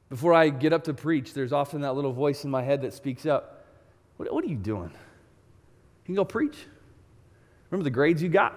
Before 0.10 0.34
I 0.34 0.50
get 0.50 0.74
up 0.74 0.84
to 0.86 0.94
preach, 0.94 1.34
there's 1.34 1.54
often 1.54 1.82
that 1.82 1.94
little 1.94 2.14
voice 2.14 2.44
in 2.44 2.52
my 2.52 2.64
head 2.64 2.82
that 2.82 2.94
speaks 2.94 3.26
up. 3.26 3.66
What, 4.18 4.32
what 4.34 4.44
are 4.44 4.48
you 4.48 4.56
doing? 4.56 4.92
You 4.92 6.06
can 6.06 6.16
go 6.16 6.26
preach. 6.26 6.58
Remember 7.70 7.84
the 7.84 7.92
grades 7.92 8.22
you 8.22 8.30
got? 8.30 8.54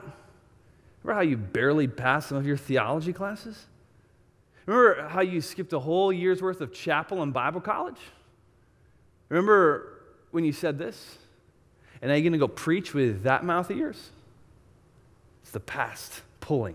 Remember 1.02 1.22
how 1.22 1.28
you 1.28 1.37
barely 1.37 1.88
passed 1.88 2.28
some 2.28 2.38
of 2.38 2.46
your 2.46 2.56
theology 2.56 3.12
classes? 3.12 3.66
Remember 4.68 5.09
how 5.09 5.22
you 5.22 5.40
skipped 5.40 5.72
a 5.72 5.78
whole 5.78 6.12
year's 6.12 6.42
worth 6.42 6.61
of 6.61 6.74
chapel 6.74 7.22
and 7.22 7.33
Bible 7.33 7.62
college? 7.62 7.96
Remember 9.31 10.02
when 10.31 10.44
you 10.44 10.52
said 10.52 10.76
this? 10.76 11.16
And 12.02 12.11
now 12.11 12.14
you're 12.14 12.22
going 12.22 12.35
to 12.35 12.38
go 12.38 12.48
preach 12.48 12.92
with 12.92 13.22
that 13.22 13.46
mouth 13.46 13.70
of 13.70 13.78
yours? 13.78 14.11
It's 15.40 15.52
the 15.52 15.61
past 15.61 16.20
pulling. 16.40 16.74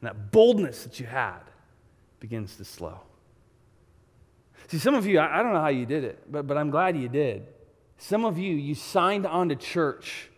And 0.00 0.08
that 0.08 0.32
boldness 0.32 0.84
that 0.84 0.98
you 0.98 1.04
had 1.04 1.40
begins 2.18 2.56
to 2.56 2.64
slow. 2.64 3.00
See, 4.68 4.78
some 4.78 4.94
of 4.94 5.04
you, 5.04 5.20
I, 5.20 5.42
don't 5.42 5.52
know 5.52 5.60
how 5.60 5.68
you 5.68 5.84
did 5.84 6.04
it, 6.04 6.32
but, 6.32 6.46
but 6.46 6.56
I'm 6.56 6.70
glad 6.70 6.96
you 6.96 7.10
did. 7.10 7.46
Some 7.98 8.24
of 8.24 8.38
you, 8.38 8.54
you 8.54 8.74
signed 8.74 9.26
on 9.26 9.50
to 9.50 9.54
church 9.54 10.30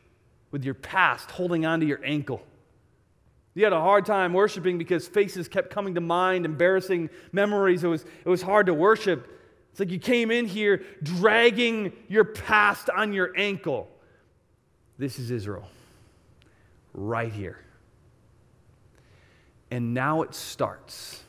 with 0.51 0.64
your 0.64 0.75
past 0.75 1.31
holding 1.31 1.64
on 1.64 1.79
to 1.79 1.87
your 1.87 2.01
ankle. 2.05 2.42
You 3.55 3.65
had 3.65 3.73
a 3.73 3.81
hard 3.81 4.07
time 4.07 4.33
worshiping 4.33 4.79
because 4.79 5.07
faces 5.07 5.47
kept 5.47 5.71
coming 5.71 5.95
to 5.95 6.01
mind, 6.01 6.47
embarrassing 6.47 7.11
memories. 7.33 7.85
It 7.85 7.88
was, 7.88 8.05
it 8.25 8.29
was 8.29 8.41
hard 8.41 8.67
to 8.67 8.75
worship. 8.75 9.29
It's 9.71 9.81
like 9.81 9.91
you 9.91 9.99
came 9.99 10.31
in 10.31 10.47
here 10.47 10.83
dragging 11.03 11.93
your 12.09 12.25
past 12.25 12.91
on 12.91 13.12
your 13.12 13.33
ankle. 13.37 13.88
This 14.99 15.19
is 15.19 15.31
Israel, 15.31 15.69
right 16.95 17.33
here. 17.33 17.59
And 19.71 19.95
now 19.95 20.23
it 20.23 20.35
starts. 20.35 21.23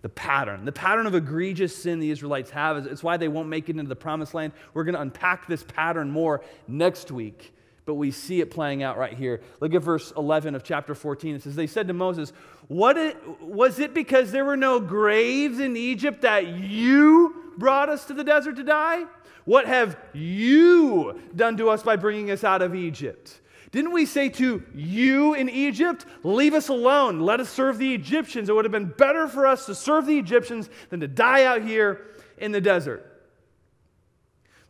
The 0.00 0.08
pattern, 0.08 0.64
the 0.64 0.72
pattern 0.72 1.06
of 1.06 1.14
egregious 1.14 1.76
sin 1.76 1.98
the 1.98 2.10
Israelites 2.10 2.50
have, 2.50 2.86
it's 2.86 3.02
why 3.02 3.16
they 3.16 3.28
won't 3.28 3.48
make 3.48 3.68
it 3.68 3.76
into 3.76 3.88
the 3.88 3.96
promised 3.96 4.32
land. 4.32 4.52
We're 4.72 4.84
going 4.84 4.94
to 4.94 5.00
unpack 5.00 5.48
this 5.48 5.64
pattern 5.64 6.10
more 6.10 6.42
next 6.68 7.10
week, 7.10 7.52
but 7.88 7.94
we 7.94 8.10
see 8.10 8.42
it 8.42 8.50
playing 8.50 8.82
out 8.82 8.98
right 8.98 9.14
here. 9.14 9.40
Look 9.60 9.72
at 9.72 9.82
verse 9.82 10.12
11 10.14 10.54
of 10.54 10.62
chapter 10.62 10.94
14. 10.94 11.36
It 11.36 11.42
says, 11.42 11.56
They 11.56 11.66
said 11.66 11.88
to 11.88 11.94
Moses, 11.94 12.34
what 12.66 12.98
it, 12.98 13.16
Was 13.40 13.78
it 13.78 13.94
because 13.94 14.30
there 14.30 14.44
were 14.44 14.58
no 14.58 14.78
graves 14.78 15.58
in 15.58 15.74
Egypt 15.74 16.20
that 16.20 16.46
you 16.48 17.54
brought 17.56 17.88
us 17.88 18.04
to 18.04 18.12
the 18.12 18.22
desert 18.22 18.56
to 18.56 18.62
die? 18.62 19.04
What 19.46 19.66
have 19.66 19.96
you 20.12 21.18
done 21.34 21.56
to 21.56 21.70
us 21.70 21.82
by 21.82 21.96
bringing 21.96 22.30
us 22.30 22.44
out 22.44 22.60
of 22.60 22.74
Egypt? 22.74 23.40
Didn't 23.70 23.92
we 23.92 24.04
say 24.04 24.28
to 24.28 24.62
you 24.74 25.32
in 25.32 25.48
Egypt, 25.48 26.04
Leave 26.22 26.52
us 26.52 26.68
alone, 26.68 27.20
let 27.20 27.40
us 27.40 27.48
serve 27.48 27.78
the 27.78 27.94
Egyptians? 27.94 28.50
It 28.50 28.54
would 28.54 28.66
have 28.66 28.72
been 28.72 28.92
better 28.98 29.28
for 29.28 29.46
us 29.46 29.64
to 29.64 29.74
serve 29.74 30.04
the 30.04 30.18
Egyptians 30.18 30.68
than 30.90 31.00
to 31.00 31.08
die 31.08 31.44
out 31.44 31.62
here 31.62 32.02
in 32.36 32.52
the 32.52 32.60
desert. 32.60 33.06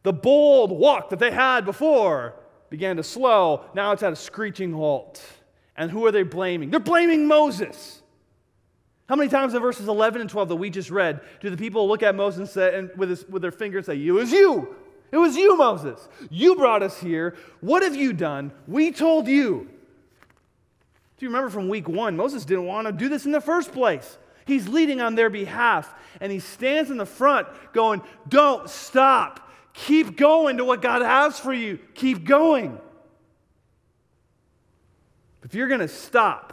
The 0.04 0.12
bold 0.12 0.70
walk 0.70 1.10
that 1.10 1.18
they 1.18 1.32
had 1.32 1.64
before 1.64 2.36
began 2.70 2.96
to 2.96 3.02
slow. 3.02 3.64
Now 3.74 3.92
it's 3.92 4.02
at 4.02 4.12
a 4.12 4.16
screeching 4.16 4.72
halt. 4.72 5.22
And 5.76 5.90
who 5.90 6.04
are 6.06 6.12
they 6.12 6.24
blaming? 6.24 6.70
They're 6.70 6.80
blaming 6.80 7.26
Moses. 7.26 8.02
How 9.08 9.16
many 9.16 9.30
times 9.30 9.54
in 9.54 9.62
verses 9.62 9.88
11 9.88 10.20
and 10.20 10.28
12 10.28 10.48
that 10.48 10.56
we 10.56 10.68
just 10.68 10.90
read 10.90 11.20
do 11.40 11.48
the 11.48 11.56
people 11.56 11.88
look 11.88 12.02
at 12.02 12.14
Moses 12.14 12.40
and, 12.40 12.48
say, 12.48 12.76
and 12.76 12.90
with, 12.96 13.10
his, 13.10 13.26
with 13.28 13.42
their 13.42 13.52
finger 13.52 13.78
and 13.78 13.86
say, 13.86 13.94
It 13.96 14.10
was 14.10 14.32
you. 14.32 14.74
It 15.10 15.16
was 15.16 15.36
you, 15.36 15.56
Moses. 15.56 16.06
You 16.30 16.56
brought 16.56 16.82
us 16.82 17.00
here. 17.00 17.34
What 17.60 17.82
have 17.82 17.96
you 17.96 18.12
done? 18.12 18.52
We 18.66 18.92
told 18.92 19.26
you. 19.26 19.68
Do 21.16 21.26
you 21.26 21.28
remember 21.28 21.50
from 21.50 21.68
week 21.68 21.88
one? 21.88 22.16
Moses 22.16 22.44
didn't 22.44 22.66
want 22.66 22.86
to 22.86 22.92
do 22.92 23.08
this 23.08 23.24
in 23.24 23.32
the 23.32 23.40
first 23.40 23.72
place. 23.72 24.18
He's 24.46 24.68
leading 24.68 25.00
on 25.00 25.14
their 25.14 25.30
behalf, 25.30 25.94
and 26.20 26.30
he 26.30 26.38
stands 26.38 26.90
in 26.90 26.96
the 26.96 27.06
front 27.06 27.48
going, 27.72 28.02
Don't 28.28 28.68
stop. 28.68 29.47
Keep 29.86 30.16
going 30.16 30.56
to 30.56 30.64
what 30.64 30.82
God 30.82 31.02
has 31.02 31.38
for 31.38 31.52
you. 31.52 31.78
Keep 31.94 32.24
going. 32.24 32.80
If 35.44 35.54
you're 35.54 35.68
going 35.68 35.80
to 35.80 35.88
stop, 35.88 36.52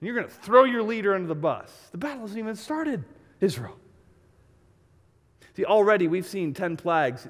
you're 0.00 0.14
going 0.14 0.28
to 0.28 0.32
throw 0.32 0.62
your 0.62 0.84
leader 0.84 1.14
under 1.14 1.26
the 1.26 1.34
bus. 1.34 1.72
The 1.90 1.98
battle 1.98 2.20
hasn't 2.20 2.38
even 2.38 2.54
started, 2.54 3.04
Israel. 3.40 3.76
See, 5.56 5.64
already 5.64 6.06
we've 6.06 6.26
seen 6.26 6.54
10 6.54 6.76
plagues, 6.76 7.26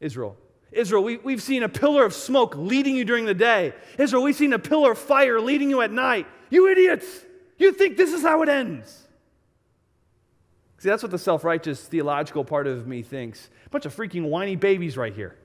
Israel. 0.00 0.38
Israel, 0.72 1.04
we, 1.04 1.18
we've 1.18 1.42
seen 1.42 1.62
a 1.62 1.68
pillar 1.68 2.06
of 2.06 2.14
smoke 2.14 2.56
leading 2.56 2.96
you 2.96 3.04
during 3.04 3.26
the 3.26 3.34
day. 3.34 3.74
Israel, 3.98 4.22
we've 4.22 4.36
seen 4.36 4.54
a 4.54 4.58
pillar 4.58 4.92
of 4.92 4.98
fire 4.98 5.38
leading 5.38 5.68
you 5.68 5.82
at 5.82 5.92
night. 5.92 6.26
You 6.48 6.68
idiots! 6.68 7.06
You 7.58 7.72
think 7.72 7.98
this 7.98 8.14
is 8.14 8.22
how 8.22 8.40
it 8.42 8.48
ends. 8.48 9.05
See, 10.78 10.88
that's 10.88 11.02
what 11.02 11.10
the 11.10 11.18
self 11.18 11.44
righteous 11.44 11.80
theological 11.82 12.44
part 12.44 12.66
of 12.66 12.86
me 12.86 13.02
thinks. 13.02 13.48
A 13.66 13.70
bunch 13.70 13.86
of 13.86 13.94
freaking 13.94 14.28
whiny 14.28 14.56
babies 14.56 14.96
right 14.96 15.14
here. 15.14 15.36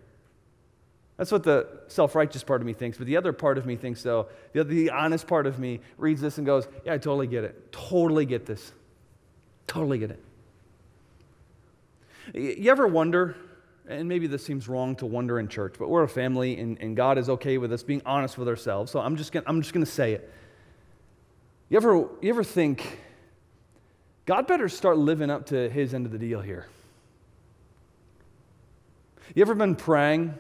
That's 1.18 1.32
what 1.32 1.44
the 1.44 1.68
self 1.88 2.16
righteous 2.16 2.44
part 2.44 2.62
of 2.62 2.68
me 2.68 2.74
thinks. 2.74 2.98
But 2.98 3.08
the 3.08 3.18
other 3.18 3.32
part 3.32 3.58
of 3.58 3.66
me 3.66 3.76
thinks, 3.76 4.04
though, 4.04 4.28
the, 4.54 4.64
the 4.64 4.90
honest 4.90 5.28
part 5.28 5.46
of 5.48 5.60
me 5.60 5.80
reads 5.98 6.20
this 6.20 6.38
and 6.38 6.46
goes, 6.46 6.68
Yeah, 6.86 6.94
I 6.94 6.98
totally 6.98 7.28
get 7.28 7.44
it. 7.44 7.72
Totally 7.72 8.26
get 8.26 8.46
this. 8.46 8.72
Totally 9.68 10.00
get 10.00 10.12
it. 10.12 10.20
You 12.34 12.72
ever 12.72 12.88
wonder, 12.88 13.36
and 13.88 14.08
maybe 14.08 14.28
this 14.28 14.44
seems 14.46 14.68
wrong 14.68 14.96
to 14.98 15.06
wonder 15.06 15.40
in 15.40 15.48
church, 15.48 15.76
but 15.80 15.90
we're 15.90 16.04
a 16.04 16.10
family 16.10 16.60
and, 16.60 16.78
and 16.80 16.96
God 16.96 17.18
is 17.18 17.30
okay 17.30 17.58
with 17.58 17.72
us 17.74 17.84
being 17.84 18.02
honest 18.06 18.38
with 18.38 18.48
ourselves. 18.48 18.92
So 18.92 19.00
I'm 19.00 19.16
just 19.16 19.32
gonna, 19.32 19.46
I'm 19.48 19.62
just 19.62 19.74
going 19.74 19.86
to 19.86 19.92
say 19.92 20.14
it. 20.14 20.32
You 21.70 21.78
ever, 21.78 21.94
you 21.94 22.30
ever 22.30 22.44
think, 22.44 23.00
God 24.26 24.48
better 24.48 24.70
start 24.70 24.98
living 24.98 25.30
up 25.30 25.48
to 25.48 25.70
his 25.70 25.94
end 25.94 26.06
of 26.06 26.12
the 26.12 26.18
deal 26.18 26.42
here? 26.42 26.68
You 29.34 29.42
ever 29.42 29.56
been 29.56 29.76
praying 29.76 30.34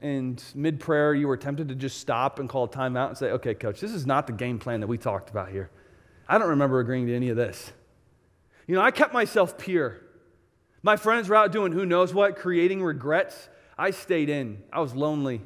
and 0.00 0.42
mid 0.54 0.80
prayer, 0.80 1.14
you 1.14 1.26
were 1.26 1.36
tempted 1.36 1.68
to 1.68 1.74
just 1.74 1.98
stop 1.98 2.38
and 2.38 2.48
call 2.48 2.64
a 2.64 2.68
timeout 2.68 3.08
and 3.08 3.18
say, 3.18 3.30
okay, 3.30 3.54
coach, 3.54 3.80
this 3.80 3.92
is 3.92 4.06
not 4.06 4.26
the 4.26 4.32
game 4.32 4.58
plan 4.58 4.80
that 4.80 4.86
we 4.86 4.98
talked 4.98 5.30
about 5.30 5.48
here. 5.48 5.70
I 6.28 6.38
don't 6.38 6.50
remember 6.50 6.80
agreeing 6.80 7.06
to 7.06 7.16
any 7.16 7.30
of 7.30 7.36
this. 7.36 7.72
You 8.66 8.74
know, 8.74 8.82
I 8.82 8.90
kept 8.90 9.12
myself 9.12 9.58
pure. 9.58 10.00
My 10.82 10.96
friends 10.96 11.28
were 11.28 11.36
out 11.36 11.52
doing 11.52 11.72
who 11.72 11.86
knows 11.86 12.12
what, 12.12 12.36
creating 12.36 12.82
regrets. 12.82 13.48
I 13.78 13.90
stayed 13.90 14.28
in. 14.28 14.62
I 14.72 14.80
was 14.80 14.94
lonely. 14.94 15.40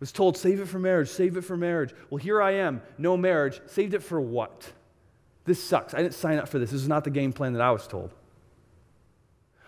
Was 0.00 0.12
told, 0.12 0.36
save 0.36 0.60
it 0.60 0.66
for 0.66 0.78
marriage, 0.78 1.08
save 1.08 1.36
it 1.36 1.42
for 1.42 1.56
marriage. 1.56 1.94
Well, 2.10 2.18
here 2.18 2.42
I 2.42 2.52
am, 2.52 2.82
no 2.98 3.16
marriage. 3.16 3.60
Saved 3.66 3.94
it 3.94 4.02
for 4.02 4.20
what? 4.20 4.70
This 5.46 5.62
sucks. 5.62 5.94
I 5.94 5.98
didn't 5.98 6.14
sign 6.14 6.38
up 6.38 6.48
for 6.48 6.58
this. 6.58 6.70
This 6.70 6.82
is 6.82 6.88
not 6.88 7.04
the 7.04 7.10
game 7.10 7.32
plan 7.32 7.52
that 7.54 7.62
I 7.62 7.70
was 7.70 7.86
told. 7.86 8.12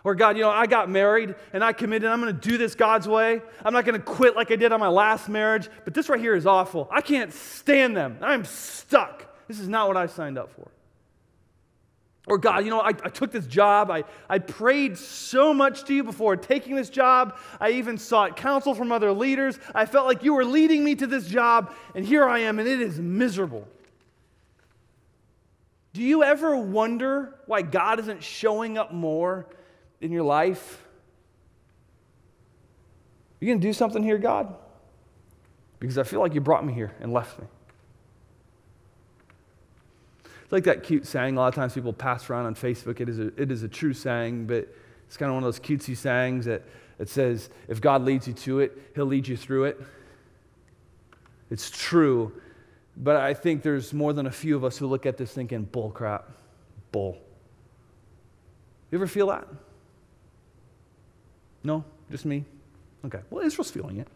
Or, 0.05 0.15
God, 0.15 0.37
you 0.37 0.43
know, 0.43 0.51
I 0.51 0.67
got 0.67 0.89
married 0.89 1.35
and 1.53 1.63
I 1.63 1.73
committed, 1.73 2.09
I'm 2.09 2.21
going 2.21 2.35
to 2.35 2.49
do 2.49 2.57
this 2.57 2.75
God's 2.75 3.09
way. 3.09 3.43
I'm 3.65 3.73
not 3.73 3.85
going 3.85 3.99
to 3.99 4.05
quit 4.05 4.37
like 4.37 4.51
I 4.51 4.57
did 4.57 4.73
on 4.73 4.81
my 4.81 4.89
last 4.89 5.29
marriage, 5.29 5.69
but 5.85 5.95
this 5.95 6.09
right 6.09 6.21
here 6.21 6.35
is 6.35 6.47
awful. 6.47 6.89
I 6.91 7.01
can't 7.01 7.33
stand 7.33 7.97
them. 7.97 8.19
I'm 8.21 8.45
stuck. 8.45 9.25
This 9.49 9.61
is 9.61 9.69
not 9.69 9.89
what 9.89 9.97
I 9.97 10.07
signed 10.07 10.39
up 10.39 10.51
for. 10.51 10.71
Or, 12.27 12.37
God, 12.37 12.65
you 12.65 12.71
know, 12.71 12.81
I, 12.81 12.89
I, 12.89 13.09
took 13.09 13.33
this 13.33 13.47
job. 13.47 13.91
I, 13.91 14.05
I 14.29 14.39
prayed 14.39 14.99
so 14.99 15.55
much 15.55 15.85
to 15.85 15.95
you 15.95 16.05
before 16.05 16.37
taking 16.37 16.77
this 16.77 16.91
job. 16.91 17.39
I 17.59 17.71
even 17.71 17.97
sought 17.97 18.37
counsel 18.37 18.75
from 18.75 18.93
other 18.93 19.13
leaders. 19.13 19.59
I 19.75 19.87
felt 19.87 20.07
like 20.07 20.23
you 20.23 20.35
were 20.35 20.45
leading 20.45 20.85
me 20.85 20.95
to 20.97 21.07
this 21.07 21.27
job, 21.27 21.75
and 21.95 22.05
here 22.05 22.29
I 22.29 22.41
am, 22.41 22.59
and 22.59 22.69
it 22.69 22.83
is 22.83 23.01
miserable. 23.01 23.67
Do 25.99 26.05
you 26.05 26.23
ever 26.23 26.57
wonder 26.57 27.35
why 27.47 27.63
God 27.63 27.99
isn't 27.99 28.23
showing 28.23 28.79
up 28.79 28.93
more 28.93 29.47
in 30.01 30.13
your 30.13 30.23
life? 30.23 30.87
You 33.41 33.49
going 33.49 33.61
to 33.61 33.67
do 33.67 33.73
something 33.73 34.01
here, 34.01 34.17
God? 34.17 34.55
Because 35.81 35.99
I 35.99 36.05
feel 36.05 36.21
like 36.21 36.35
you 36.35 36.41
brought 36.41 36.65
me 36.65 36.73
here 36.73 36.93
and 37.01 37.13
left 37.13 37.41
me. 37.41 37.47
It's 40.45 40.53
like 40.53 40.63
that 40.63 40.85
cute 40.85 41.05
saying. 41.05 41.37
A 41.37 41.41
lot 41.41 41.49
of 41.49 41.57
times 41.57 41.75
people 41.75 41.93
pass 41.93 42.31
around 42.31 42.47
on 42.47 42.55
Facebook. 42.55 43.01
It 43.01 43.09
is 43.09 43.19
a, 43.19 43.33
it 43.37 43.51
is 43.51 43.65
a 43.65 43.69
true 43.69 43.93
saying, 43.93 44.47
but 44.47 44.73
it's 45.09 45.17
kind 45.17 45.31
of 45.31 45.35
one 45.35 45.43
of 45.43 45.49
those 45.49 45.59
cutesy 45.59 45.97
sayings 45.97 46.45
that 46.45 46.63
it 47.01 47.09
says, 47.09 47.51
if 47.67 47.81
God 47.81 48.05
leads 48.05 48.29
you 48.29 48.35
to 48.35 48.61
it, 48.61 48.93
he'll 48.95 49.05
lead 49.05 49.27
you 49.27 49.37
through 49.37 49.65
it. 49.65 49.81
It's 51.51 51.71
true, 51.71 52.41
but 53.01 53.17
I 53.17 53.33
think 53.33 53.63
there's 53.63 53.95
more 53.95 54.13
than 54.13 54.27
a 54.27 54.31
few 54.31 54.57
of 54.57 54.65
us 54.65 54.77
who 54.77 54.87
look 54.87 55.07
at 55.07 55.17
this 55.17 55.33
thinking, 55.33 55.63
bull 55.63 55.91
crap, 55.91 56.29
bull. 56.91 57.17
You 58.91 58.99
ever 58.99 59.07
feel 59.07 59.29
that? 59.29 59.47
No? 61.63 61.85
Just 62.11 62.25
me? 62.25 62.45
Okay. 63.05 63.21
Well, 63.31 63.45
Israel's 63.45 63.71
feeling 63.71 63.99
it. 63.99 64.09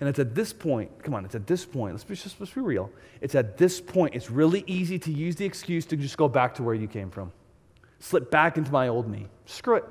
And 0.00 0.08
it's 0.08 0.20
at 0.20 0.36
this 0.36 0.52
point, 0.52 1.02
come 1.02 1.14
on, 1.14 1.24
it's 1.24 1.34
at 1.34 1.48
this 1.48 1.64
point, 1.64 1.94
let's 1.94 2.04
be, 2.04 2.14
just, 2.14 2.38
let's 2.38 2.52
be 2.52 2.60
real. 2.60 2.92
It's 3.20 3.34
at 3.34 3.58
this 3.58 3.80
point, 3.80 4.14
it's 4.14 4.30
really 4.30 4.62
easy 4.68 4.96
to 5.00 5.12
use 5.12 5.34
the 5.34 5.44
excuse 5.44 5.84
to 5.86 5.96
just 5.96 6.16
go 6.16 6.28
back 6.28 6.54
to 6.56 6.62
where 6.62 6.74
you 6.74 6.86
came 6.86 7.10
from. 7.10 7.32
Slip 7.98 8.30
back 8.30 8.56
into 8.56 8.70
my 8.70 8.86
old 8.86 9.08
me. 9.08 9.26
Screw 9.46 9.74
it. 9.74 9.84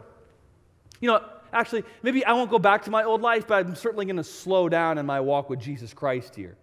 You 1.02 1.10
know, 1.10 1.22
actually, 1.52 1.84
maybe 2.04 2.24
I 2.24 2.32
won't 2.32 2.50
go 2.50 2.60
back 2.60 2.86
to 2.86 2.92
my 2.92 3.04
old 3.04 3.22
life, 3.22 3.48
but 3.48 3.66
I'm 3.66 3.76
certainly 3.76 4.06
going 4.06 4.16
to 4.16 4.24
slow 4.24 4.70
down 4.70 4.98
in 4.98 5.06
my 5.06 5.20
walk 5.20 5.50
with 5.50 5.60
Jesus 5.60 5.94
Christ 5.94 6.34
here. 6.34 6.56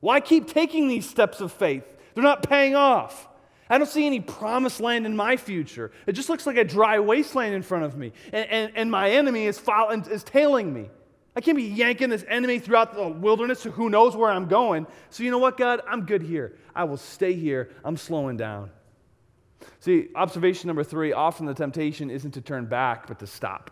Why 0.00 0.20
keep 0.20 0.48
taking 0.48 0.88
these 0.88 1.08
steps 1.08 1.40
of 1.40 1.52
faith? 1.52 1.84
They're 2.14 2.24
not 2.24 2.42
paying 2.42 2.74
off. 2.74 3.28
I 3.68 3.78
don't 3.78 3.86
see 3.86 4.04
any 4.04 4.18
promised 4.18 4.80
land 4.80 5.06
in 5.06 5.14
my 5.14 5.36
future. 5.36 5.92
It 6.06 6.12
just 6.12 6.28
looks 6.28 6.44
like 6.44 6.56
a 6.56 6.64
dry 6.64 6.98
wasteland 6.98 7.54
in 7.54 7.62
front 7.62 7.84
of 7.84 7.96
me. 7.96 8.12
And, 8.32 8.50
and, 8.50 8.72
and 8.74 8.90
my 8.90 9.10
enemy 9.10 9.46
is, 9.46 9.58
following, 9.58 10.04
is 10.10 10.24
tailing 10.24 10.72
me. 10.72 10.90
I 11.36 11.40
can't 11.40 11.56
be 11.56 11.62
yanking 11.62 12.10
this 12.10 12.24
enemy 12.28 12.58
throughout 12.58 12.94
the 12.94 13.08
wilderness 13.08 13.60
so 13.60 13.70
who 13.70 13.88
knows 13.88 14.16
where 14.16 14.28
I'm 14.28 14.48
going. 14.48 14.88
So, 15.10 15.22
you 15.22 15.30
know 15.30 15.38
what, 15.38 15.56
God? 15.56 15.80
I'm 15.86 16.04
good 16.04 16.22
here. 16.22 16.56
I 16.74 16.82
will 16.84 16.96
stay 16.96 17.34
here. 17.34 17.70
I'm 17.84 17.96
slowing 17.96 18.36
down. 18.36 18.70
See, 19.78 20.08
observation 20.16 20.66
number 20.66 20.82
three 20.82 21.12
often 21.12 21.46
the 21.46 21.54
temptation 21.54 22.10
isn't 22.10 22.32
to 22.32 22.40
turn 22.40 22.66
back, 22.66 23.06
but 23.06 23.20
to 23.20 23.26
stop. 23.26 23.70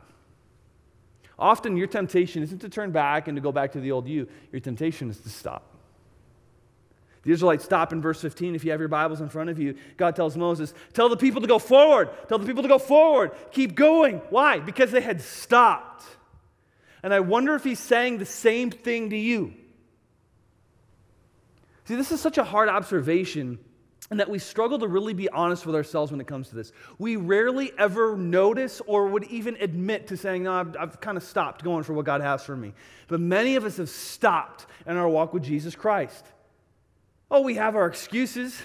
Often 1.38 1.76
your 1.76 1.86
temptation 1.88 2.42
isn't 2.44 2.60
to 2.60 2.68
turn 2.68 2.92
back 2.92 3.26
and 3.26 3.36
to 3.36 3.40
go 3.40 3.50
back 3.50 3.72
to 3.72 3.80
the 3.80 3.90
old 3.90 4.06
you, 4.06 4.28
your 4.52 4.60
temptation 4.60 5.10
is 5.10 5.18
to 5.20 5.28
stop. 5.28 5.77
The 7.28 7.34
Israelites 7.34 7.62
stop 7.62 7.92
in 7.92 8.00
verse 8.00 8.22
15. 8.22 8.54
If 8.54 8.64
you 8.64 8.70
have 8.70 8.80
your 8.80 8.88
Bibles 8.88 9.20
in 9.20 9.28
front 9.28 9.50
of 9.50 9.58
you, 9.58 9.74
God 9.98 10.16
tells 10.16 10.34
Moses, 10.34 10.72
Tell 10.94 11.10
the 11.10 11.16
people 11.18 11.42
to 11.42 11.46
go 11.46 11.58
forward. 11.58 12.08
Tell 12.26 12.38
the 12.38 12.46
people 12.46 12.62
to 12.62 12.70
go 12.70 12.78
forward. 12.78 13.32
Keep 13.50 13.74
going. 13.74 14.22
Why? 14.30 14.60
Because 14.60 14.92
they 14.92 15.02
had 15.02 15.20
stopped. 15.20 16.06
And 17.02 17.12
I 17.12 17.20
wonder 17.20 17.54
if 17.54 17.64
he's 17.64 17.80
saying 17.80 18.16
the 18.16 18.24
same 18.24 18.70
thing 18.70 19.10
to 19.10 19.16
you. 19.18 19.52
See, 21.84 21.96
this 21.96 22.12
is 22.12 22.20
such 22.22 22.38
a 22.38 22.44
hard 22.44 22.70
observation, 22.70 23.58
and 24.10 24.20
that 24.20 24.30
we 24.30 24.38
struggle 24.38 24.78
to 24.78 24.88
really 24.88 25.12
be 25.12 25.28
honest 25.28 25.66
with 25.66 25.74
ourselves 25.74 26.10
when 26.10 26.22
it 26.22 26.26
comes 26.26 26.48
to 26.48 26.54
this. 26.54 26.72
We 26.98 27.16
rarely 27.16 27.72
ever 27.76 28.16
notice 28.16 28.80
or 28.86 29.06
would 29.08 29.24
even 29.24 29.58
admit 29.60 30.06
to 30.06 30.16
saying, 30.16 30.44
No, 30.44 30.54
I've, 30.54 30.74
I've 30.78 31.00
kind 31.02 31.18
of 31.18 31.22
stopped 31.22 31.62
going 31.62 31.84
for 31.84 31.92
what 31.92 32.06
God 32.06 32.22
has 32.22 32.42
for 32.42 32.56
me. 32.56 32.72
But 33.06 33.20
many 33.20 33.56
of 33.56 33.66
us 33.66 33.76
have 33.76 33.90
stopped 33.90 34.64
in 34.86 34.96
our 34.96 35.10
walk 35.10 35.34
with 35.34 35.42
Jesus 35.42 35.76
Christ. 35.76 36.24
Oh, 37.30 37.42
we 37.42 37.54
have 37.54 37.76
our 37.76 37.86
excuses. 37.86 38.60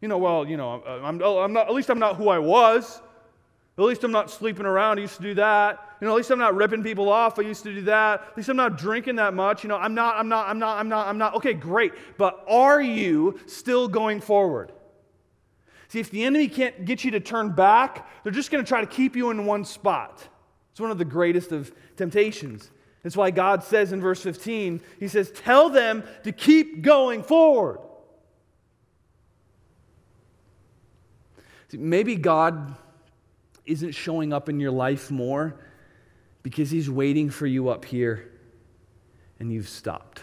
You 0.00 0.08
know, 0.08 0.18
well, 0.18 0.46
you 0.46 0.56
know, 0.56 0.82
I'm, 0.84 1.20
oh, 1.22 1.38
I'm 1.38 1.52
not, 1.52 1.68
at 1.68 1.74
least 1.74 1.90
I'm 1.90 1.98
not 1.98 2.16
who 2.16 2.28
I 2.28 2.38
was. 2.38 3.00
At 3.76 3.84
least 3.84 4.02
I'm 4.02 4.12
not 4.12 4.30
sleeping 4.30 4.66
around. 4.66 4.98
I 4.98 5.02
used 5.02 5.16
to 5.16 5.22
do 5.22 5.34
that. 5.34 5.78
You 6.00 6.06
know, 6.06 6.12
at 6.12 6.16
least 6.16 6.30
I'm 6.30 6.38
not 6.38 6.54
ripping 6.54 6.82
people 6.82 7.08
off. 7.08 7.38
I 7.38 7.42
used 7.42 7.62
to 7.62 7.72
do 7.72 7.82
that. 7.82 8.20
At 8.30 8.36
least 8.36 8.48
I'm 8.48 8.56
not 8.56 8.76
drinking 8.76 9.16
that 9.16 9.34
much. 9.34 9.62
You 9.62 9.68
know, 9.68 9.76
I'm 9.76 9.94
not, 9.94 10.16
I'm 10.16 10.28
not, 10.28 10.48
I'm 10.48 10.58
not, 10.58 10.78
I'm 10.78 10.88
not, 10.88 11.06
I'm 11.06 11.18
not. 11.18 11.34
Okay, 11.36 11.54
great. 11.54 11.92
But 12.16 12.44
are 12.48 12.80
you 12.80 13.38
still 13.46 13.86
going 13.88 14.20
forward? 14.20 14.72
See, 15.88 16.00
if 16.00 16.10
the 16.10 16.24
enemy 16.24 16.48
can't 16.48 16.84
get 16.84 17.04
you 17.04 17.12
to 17.12 17.20
turn 17.20 17.52
back, 17.52 18.08
they're 18.22 18.32
just 18.32 18.50
going 18.50 18.62
to 18.62 18.68
try 18.68 18.80
to 18.80 18.86
keep 18.86 19.16
you 19.16 19.30
in 19.30 19.46
one 19.46 19.64
spot. 19.64 20.26
It's 20.72 20.80
one 20.80 20.90
of 20.90 20.98
the 20.98 21.04
greatest 21.04 21.50
of 21.50 21.72
temptations. 21.96 22.70
That's 23.08 23.16
why 23.16 23.30
God 23.30 23.64
says 23.64 23.92
in 23.92 24.02
verse 24.02 24.20
15, 24.20 24.82
He 25.00 25.08
says, 25.08 25.30
Tell 25.30 25.70
them 25.70 26.04
to 26.24 26.30
keep 26.30 26.82
going 26.82 27.22
forward. 27.22 27.78
See, 31.68 31.78
maybe 31.78 32.16
God 32.16 32.76
isn't 33.64 33.92
showing 33.92 34.34
up 34.34 34.50
in 34.50 34.60
your 34.60 34.72
life 34.72 35.10
more 35.10 35.58
because 36.42 36.70
He's 36.70 36.90
waiting 36.90 37.30
for 37.30 37.46
you 37.46 37.70
up 37.70 37.86
here 37.86 38.30
and 39.40 39.50
you've 39.50 39.70
stopped. 39.70 40.20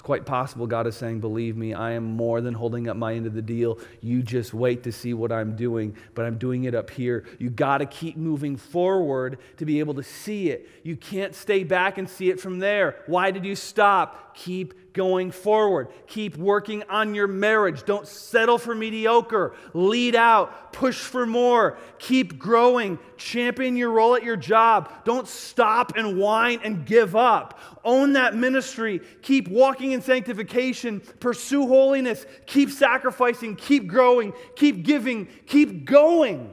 It's 0.00 0.06
quite 0.06 0.24
possible 0.24 0.66
God 0.66 0.86
is 0.86 0.96
saying, 0.96 1.20
Believe 1.20 1.58
me, 1.58 1.74
I 1.74 1.90
am 1.90 2.04
more 2.04 2.40
than 2.40 2.54
holding 2.54 2.88
up 2.88 2.96
my 2.96 3.12
end 3.12 3.26
of 3.26 3.34
the 3.34 3.42
deal. 3.42 3.78
You 4.00 4.22
just 4.22 4.54
wait 4.54 4.82
to 4.84 4.92
see 4.92 5.12
what 5.12 5.30
I'm 5.30 5.56
doing, 5.56 5.94
but 6.14 6.24
I'm 6.24 6.38
doing 6.38 6.64
it 6.64 6.74
up 6.74 6.88
here. 6.88 7.26
You 7.38 7.50
got 7.50 7.78
to 7.78 7.84
keep 7.84 8.16
moving 8.16 8.56
forward 8.56 9.36
to 9.58 9.66
be 9.66 9.78
able 9.78 9.92
to 9.92 10.02
see 10.02 10.48
it. 10.48 10.70
You 10.84 10.96
can't 10.96 11.34
stay 11.34 11.64
back 11.64 11.98
and 11.98 12.08
see 12.08 12.30
it 12.30 12.40
from 12.40 12.60
there. 12.60 12.96
Why 13.08 13.30
did 13.30 13.44
you 13.44 13.54
stop? 13.54 14.34
Keep 14.34 14.89
going 14.92 15.30
forward. 15.30 15.88
Keep 16.06 16.36
working 16.36 16.82
on 16.88 17.14
your 17.14 17.26
marriage. 17.26 17.84
Don't 17.84 18.06
settle 18.06 18.58
for 18.58 18.74
mediocre. 18.74 19.54
Lead 19.74 20.14
out. 20.14 20.72
Push 20.72 20.98
for 20.98 21.26
more. 21.26 21.78
Keep 21.98 22.38
growing. 22.38 22.98
Champion 23.16 23.76
your 23.76 23.90
role 23.90 24.14
at 24.14 24.22
your 24.22 24.36
job. 24.36 25.04
Don't 25.04 25.28
stop 25.28 25.92
and 25.96 26.18
whine 26.18 26.60
and 26.64 26.84
give 26.86 27.16
up. 27.16 27.58
Own 27.84 28.14
that 28.14 28.34
ministry. 28.34 29.00
Keep 29.22 29.48
walking 29.48 29.92
in 29.92 30.02
sanctification. 30.02 31.00
Pursue 31.20 31.66
holiness. 31.66 32.26
Keep 32.46 32.70
sacrificing. 32.70 33.56
Keep 33.56 33.86
growing. 33.86 34.32
Keep 34.56 34.84
giving. 34.84 35.26
Keep 35.46 35.84
going. 35.84 36.52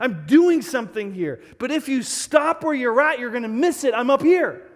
I'm 0.00 0.24
doing 0.26 0.62
something 0.62 1.12
here. 1.12 1.42
But 1.58 1.70
if 1.70 1.88
you 1.88 2.02
stop 2.02 2.64
where 2.64 2.74
you're 2.74 3.00
at, 3.00 3.18
you're 3.18 3.30
going 3.30 3.42
to 3.42 3.48
miss 3.48 3.84
it. 3.84 3.92
I'm 3.94 4.08
up 4.08 4.22
here. 4.22 4.66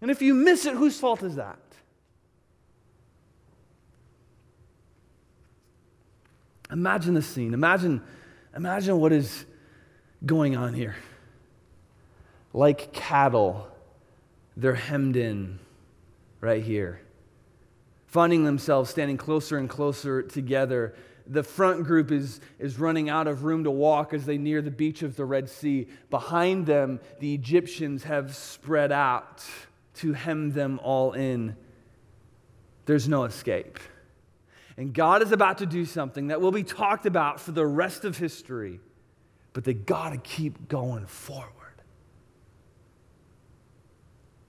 And 0.00 0.10
if 0.10 0.22
you 0.22 0.34
miss 0.34 0.66
it, 0.66 0.74
whose 0.74 0.98
fault 0.98 1.22
is 1.22 1.34
that? 1.36 1.58
Imagine 6.70 7.14
the 7.14 7.22
scene. 7.22 7.54
Imagine, 7.54 8.02
imagine 8.54 8.98
what 8.98 9.12
is 9.12 9.44
going 10.24 10.56
on 10.56 10.74
here. 10.74 10.96
Like 12.52 12.92
cattle, 12.92 13.68
they're 14.56 14.74
hemmed 14.74 15.16
in 15.16 15.58
right 16.40 16.62
here, 16.62 17.00
finding 18.06 18.44
themselves 18.44 18.90
standing 18.90 19.16
closer 19.16 19.58
and 19.58 19.68
closer 19.68 20.22
together. 20.22 20.94
The 21.26 21.42
front 21.42 21.84
group 21.84 22.10
is, 22.10 22.40
is 22.58 22.78
running 22.78 23.10
out 23.10 23.26
of 23.26 23.44
room 23.44 23.64
to 23.64 23.70
walk 23.70 24.14
as 24.14 24.26
they 24.26 24.38
near 24.38 24.62
the 24.62 24.70
beach 24.70 25.02
of 25.02 25.16
the 25.16 25.24
Red 25.24 25.48
Sea. 25.48 25.88
Behind 26.08 26.66
them, 26.66 27.00
the 27.20 27.34
Egyptians 27.34 28.04
have 28.04 28.34
spread 28.34 28.92
out 28.92 29.44
to 29.96 30.12
hem 30.12 30.52
them 30.52 30.80
all 30.82 31.12
in. 31.12 31.56
There's 32.86 33.08
no 33.08 33.24
escape. 33.24 33.78
And 34.76 34.92
God 34.92 35.22
is 35.22 35.32
about 35.32 35.58
to 35.58 35.66
do 35.66 35.84
something 35.84 36.28
that 36.28 36.40
will 36.40 36.52
be 36.52 36.62
talked 36.62 37.06
about 37.06 37.40
for 37.40 37.52
the 37.52 37.66
rest 37.66 38.04
of 38.04 38.18
history, 38.18 38.80
but 39.52 39.64
they 39.64 39.72
got 39.72 40.10
to 40.10 40.18
keep 40.18 40.68
going 40.68 41.06
forward. 41.06 41.52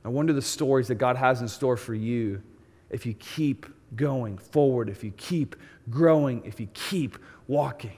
I 0.04 0.10
wonder 0.10 0.34
the 0.34 0.42
stories 0.42 0.88
that 0.88 0.96
God 0.96 1.16
has 1.16 1.42
in 1.42 1.48
store 1.48 1.78
for 1.78 1.94
you 1.94 2.42
if 2.90 3.06
you 3.06 3.14
keep 3.14 3.66
going 3.96 4.38
forward, 4.38 4.90
if 4.90 5.04
you 5.04 5.12
keep 5.12 5.56
growing, 5.90 6.44
if 6.46 6.60
you 6.60 6.68
keep 6.74 7.18
walking. 7.48 7.98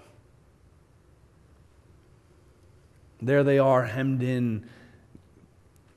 There 3.21 3.43
they 3.43 3.59
are, 3.59 3.83
hemmed 3.83 4.23
in 4.23 4.67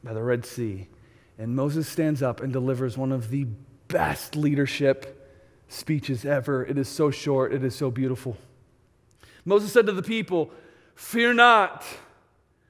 by 0.03 0.13
the 0.13 0.23
Red 0.23 0.45
Sea. 0.45 0.89
And 1.39 1.55
Moses 1.55 1.89
stands 1.89 2.23
up 2.23 2.41
and 2.41 2.53
delivers 2.53 2.99
one 2.99 3.13
of 3.13 3.31
the 3.31 3.47
best 3.89 4.35
leadership 4.35 5.22
speeches 5.73 6.25
ever. 6.25 6.65
It 6.65 6.79
is 6.79 6.89
so 6.89 7.11
short, 7.11 7.53
it 7.53 7.65
is 7.65 7.75
so 7.75 7.91
beautiful. 7.91 8.37
Moses 9.45 9.73
said 9.73 9.87
to 9.87 9.93
the 9.93 10.03
people, 10.03 10.51
Fear 10.95 11.35
not, 11.35 11.85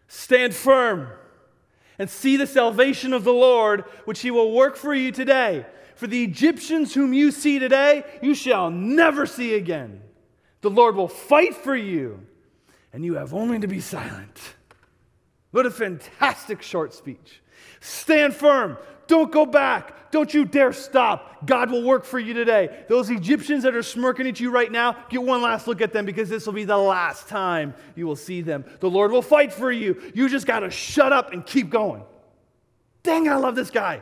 stand 0.09 0.55
firm, 0.55 1.09
and 1.99 2.09
see 2.09 2.37
the 2.37 2.47
salvation 2.47 3.13
of 3.13 3.25
the 3.25 3.33
Lord, 3.33 3.83
which 4.05 4.21
he 4.21 4.31
will 4.31 4.53
work 4.53 4.77
for 4.77 4.95
you 4.95 5.13
today. 5.13 5.67
For 5.97 6.07
the 6.07 6.25
Egyptians 6.25 6.95
whom 6.95 7.13
you 7.13 7.31
see 7.31 7.59
today, 7.59 8.05
you 8.23 8.35
shall 8.35 8.71
never 8.71 9.27
see 9.27 9.55
again. 9.55 10.03
The 10.63 10.71
Lord 10.71 10.97
will 10.97 11.09
fight 11.09 11.55
for 11.55 11.77
you, 11.77 12.27
and 12.93 13.05
you 13.05 13.15
have 13.15 13.35
only 13.35 13.59
to 13.59 13.67
be 13.67 13.81
silent. 13.81 14.55
What 15.51 15.67
a 15.67 15.71
fantastic 15.71 16.63
short 16.63 16.95
speech. 16.95 17.43
Stand 17.81 18.35
firm. 18.35 18.79
Don't 19.13 19.31
go 19.31 19.45
back. 19.45 20.11
Don't 20.11 20.33
you 20.33 20.47
dare 20.47 20.73
stop. 20.73 21.45
God 21.45 21.71
will 21.71 21.83
work 21.83 22.07
for 22.07 22.19
you 22.19 22.33
today. 22.33 22.87
Those 22.89 23.11
Egyptians 23.11 23.65
that 23.65 23.75
are 23.75 23.83
smirking 23.83 24.27
at 24.27 24.41
you 24.41 24.51
right 24.51 24.73
now, 24.73 24.97
get 25.11 25.23
one 25.23 25.43
last 25.43 25.67
look 25.67 25.83
at 25.83 25.93
them 25.93 26.07
because 26.07 26.31
this 26.31 26.47
will 26.47 26.55
be 26.55 26.65
the 26.65 26.79
last 26.79 27.29
time 27.29 27.75
you 27.95 28.07
will 28.07 28.17
see 28.17 28.41
them. 28.41 28.65
The 28.81 28.89
Lord 28.89 29.13
will 29.13 29.21
fight 29.21 29.53
for 29.53 29.71
you. 29.71 30.01
You 30.15 30.31
just 30.31 30.47
got 30.47 30.61
to 30.61 30.71
shut 30.71 31.13
up 31.13 31.35
and 31.35 31.45
keep 31.45 31.69
going. 31.69 32.05
Dang, 33.03 33.29
I 33.29 33.37
love 33.37 33.55
this 33.55 33.71
guy. 33.71 34.01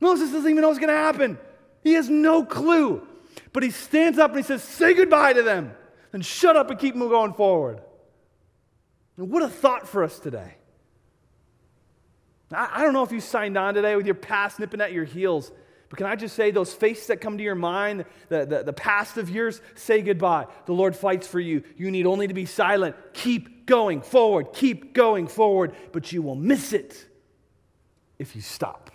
Moses 0.00 0.32
doesn't 0.32 0.50
even 0.50 0.62
know 0.62 0.68
what's 0.68 0.80
going 0.80 0.92
to 0.92 0.94
happen. 0.94 1.38
He 1.84 1.92
has 1.92 2.10
no 2.10 2.44
clue. 2.44 3.06
But 3.52 3.62
he 3.62 3.70
stands 3.70 4.18
up 4.18 4.32
and 4.32 4.40
he 4.40 4.42
says, 4.42 4.64
Say 4.64 4.94
goodbye 4.94 5.34
to 5.34 5.44
them 5.44 5.76
and 6.12 6.26
shut 6.26 6.56
up 6.56 6.72
and 6.72 6.80
keep 6.80 6.98
going 6.98 7.34
forward. 7.34 7.80
And 9.16 9.30
what 9.30 9.44
a 9.44 9.48
thought 9.48 9.86
for 9.86 10.02
us 10.02 10.18
today. 10.18 10.57
I, 12.50 12.82
don't 12.82 12.94
know 12.94 13.02
if 13.02 13.12
you 13.12 13.20
signed 13.20 13.58
on 13.58 13.74
today 13.74 13.94
with 13.94 14.06
your 14.06 14.14
past 14.14 14.58
nipping 14.58 14.80
at 14.80 14.92
your 14.92 15.04
heels, 15.04 15.52
but 15.90 15.98
can 15.98 16.06
I 16.06 16.16
just 16.16 16.34
say 16.34 16.50
those 16.50 16.72
faces 16.72 17.06
that 17.08 17.20
come 17.20 17.36
to 17.36 17.44
your 17.44 17.54
mind, 17.54 18.04
the, 18.28 18.46
the, 18.46 18.62
the 18.62 18.72
past 18.72 19.18
of 19.18 19.28
yours, 19.28 19.60
say 19.74 20.00
goodbye. 20.00 20.46
The 20.66 20.72
Lord 20.72 20.96
fights 20.96 21.26
for 21.26 21.40
you. 21.40 21.62
You 21.76 21.90
need 21.90 22.06
only 22.06 22.26
to 22.26 22.34
be 22.34 22.46
silent. 22.46 22.96
Keep 23.12 23.66
going 23.66 24.00
forward. 24.00 24.52
Keep 24.54 24.94
going 24.94 25.28
forward, 25.28 25.74
but 25.92 26.10
you 26.10 26.22
will 26.22 26.34
miss 26.34 26.72
it 26.72 27.06
if 28.18 28.34
you 28.34 28.42
stop. 28.42 28.90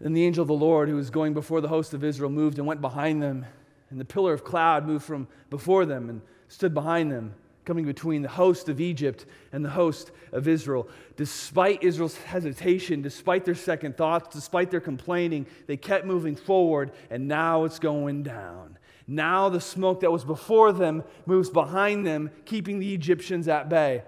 Then 0.00 0.12
the 0.12 0.24
angel 0.24 0.42
of 0.42 0.48
the 0.48 0.54
Lord, 0.54 0.88
who 0.88 0.96
was 0.96 1.10
going 1.10 1.34
before 1.34 1.60
the 1.60 1.68
host 1.68 1.94
of 1.94 2.04
Israel, 2.04 2.30
moved 2.30 2.58
and 2.58 2.66
went 2.66 2.80
behind 2.80 3.22
them. 3.22 3.46
And 3.90 4.00
the 4.00 4.04
pillar 4.04 4.32
of 4.32 4.44
cloud 4.44 4.84
moved 4.86 5.04
from 5.04 5.28
before 5.50 5.86
them 5.86 6.10
and 6.10 6.20
stood 6.48 6.74
behind 6.74 7.10
them 7.10 7.34
coming 7.66 7.84
between 7.84 8.22
the 8.22 8.28
host 8.28 8.68
of 8.68 8.80
Egypt 8.80 9.26
and 9.52 9.64
the 9.64 9.70
host 9.70 10.12
of 10.32 10.46
Israel. 10.46 10.88
Despite 11.16 11.82
Israel's 11.82 12.16
hesitation, 12.16 13.02
despite 13.02 13.44
their 13.44 13.56
second 13.56 13.96
thoughts, 13.96 14.34
despite 14.34 14.70
their 14.70 14.80
complaining, 14.80 15.46
they 15.66 15.76
kept 15.76 16.06
moving 16.06 16.36
forward, 16.36 16.92
and 17.10 17.28
now 17.28 17.64
it's 17.64 17.80
going 17.80 18.22
down. 18.22 18.78
Now 19.08 19.48
the 19.48 19.60
smoke 19.60 20.00
that 20.00 20.12
was 20.12 20.24
before 20.24 20.72
them 20.72 21.02
moves 21.26 21.50
behind 21.50 22.06
them, 22.06 22.30
keeping 22.44 22.78
the 22.78 22.94
Egyptians 22.94 23.48
at 23.48 23.68
bay. 23.68 24.04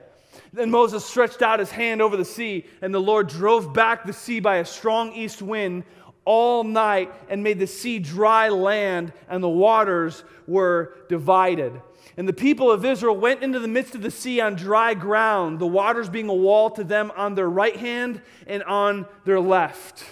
Then 0.52 0.70
Moses 0.70 1.04
stretched 1.04 1.42
out 1.42 1.58
his 1.58 1.70
hand 1.70 2.00
over 2.00 2.16
the 2.16 2.24
sea, 2.24 2.64
and 2.80 2.94
the 2.94 3.00
Lord 3.00 3.28
drove 3.28 3.74
back 3.74 4.06
the 4.06 4.12
sea 4.12 4.38
by 4.38 4.56
a 4.56 4.64
strong 4.64 5.12
east 5.12 5.42
wind 5.42 5.82
all 6.24 6.62
night 6.62 7.12
and 7.28 7.42
made 7.42 7.58
the 7.58 7.66
sea 7.66 7.98
dry 7.98 8.50
land, 8.50 9.12
and 9.28 9.42
the 9.42 9.48
waters 9.48 10.22
were 10.46 10.94
divided. 11.08 11.72
And 12.16 12.28
the 12.28 12.32
people 12.32 12.70
of 12.70 12.84
Israel 12.84 13.16
went 13.16 13.42
into 13.42 13.60
the 13.60 13.68
midst 13.68 13.94
of 13.94 14.02
the 14.02 14.10
sea 14.10 14.40
on 14.40 14.56
dry 14.56 14.94
ground, 14.94 15.58
the 15.58 15.66
waters 15.66 16.08
being 16.08 16.28
a 16.28 16.34
wall 16.34 16.70
to 16.70 16.84
them 16.84 17.12
on 17.16 17.34
their 17.34 17.48
right 17.48 17.76
hand 17.76 18.20
and 18.46 18.62
on 18.64 19.06
their 19.24 19.40
left. 19.40 20.04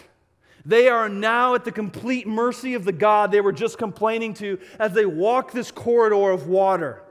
They 0.65 0.89
are 0.89 1.09
now 1.09 1.55
at 1.55 1.65
the 1.65 1.73
complete 1.73 2.27
mercy 2.27 2.75
of 2.75 2.85
the 2.85 2.93
God 2.93 3.31
they 3.31 3.41
were 3.41 3.53
just 3.53 3.79
complaining 3.79 4.35
to 4.35 4.59
as 4.81 4.93
they 4.93 5.07
walk 5.07 5.53
this 5.53 5.71
corridor 5.71 6.31
of 6.31 6.49
water. 6.49 7.03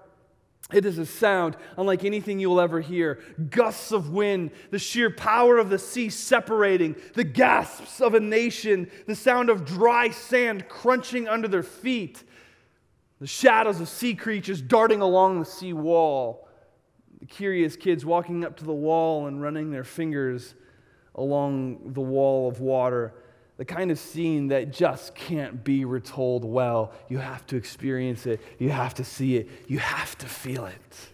It 0.74 0.86
is 0.86 0.98
a 0.98 1.06
sound 1.06 1.56
unlike 1.78 2.04
anything 2.04 2.40
you 2.40 2.50
will 2.50 2.60
ever 2.60 2.82
hear. 2.82 3.20
Gusts 3.52 3.92
of 3.92 4.10
wind, 4.10 4.52
the 4.72 4.80
sheer 4.80 5.12
power 5.12 5.58
of 5.58 5.70
the 5.70 5.78
sea 5.78 6.10
separating, 6.10 6.96
the 7.14 7.24
gasps 7.24 8.02
of 8.02 8.16
a 8.16 8.20
nation, 8.20 8.90
the 9.06 9.16
sound 9.16 9.50
of 9.50 9.64
dry 9.64 10.10
sand 10.10 10.68
crunching 10.68 11.28
under 11.28 11.48
their 11.48 11.64
feet, 11.64 12.24
the 13.20 13.28
shadows 13.28 13.80
of 13.80 13.88
sea 13.88 14.14
creatures 14.14 14.62
darting 14.62 15.02
along 15.02 15.40
the 15.40 15.46
sea 15.46 15.74
wall, 15.74 16.48
the 17.20 17.26
curious 17.26 17.76
kids 17.76 18.06
walking 18.06 18.44
up 18.44 18.58
to 18.58 18.66
the 18.66 18.74
wall 18.74 19.28
and 19.28 19.42
running 19.42 19.72
their 19.72 19.84
fingers 19.84 20.56
along 21.16 21.94
the 21.94 22.02
wall 22.02 22.48
of 22.48 22.60
water. 22.60 23.14
The 23.58 23.66
kind 23.66 23.90
of 23.90 23.98
scene 23.98 24.50
that 24.50 24.74
just 24.74 25.16
can't 25.16 25.64
be 25.64 25.86
retold 25.86 26.44
well. 26.44 26.92
You 27.08 27.20
have 27.20 27.46
to 27.48 27.56
experience 27.56 28.26
it, 28.26 28.42
you 28.60 28.70
have 28.70 28.94
to 28.96 29.06
see 29.06 29.38
it, 29.38 29.50
you 29.68 29.80
have 29.80 30.18
to 30.18 30.26
feel 30.26 30.66
it. 30.66 31.10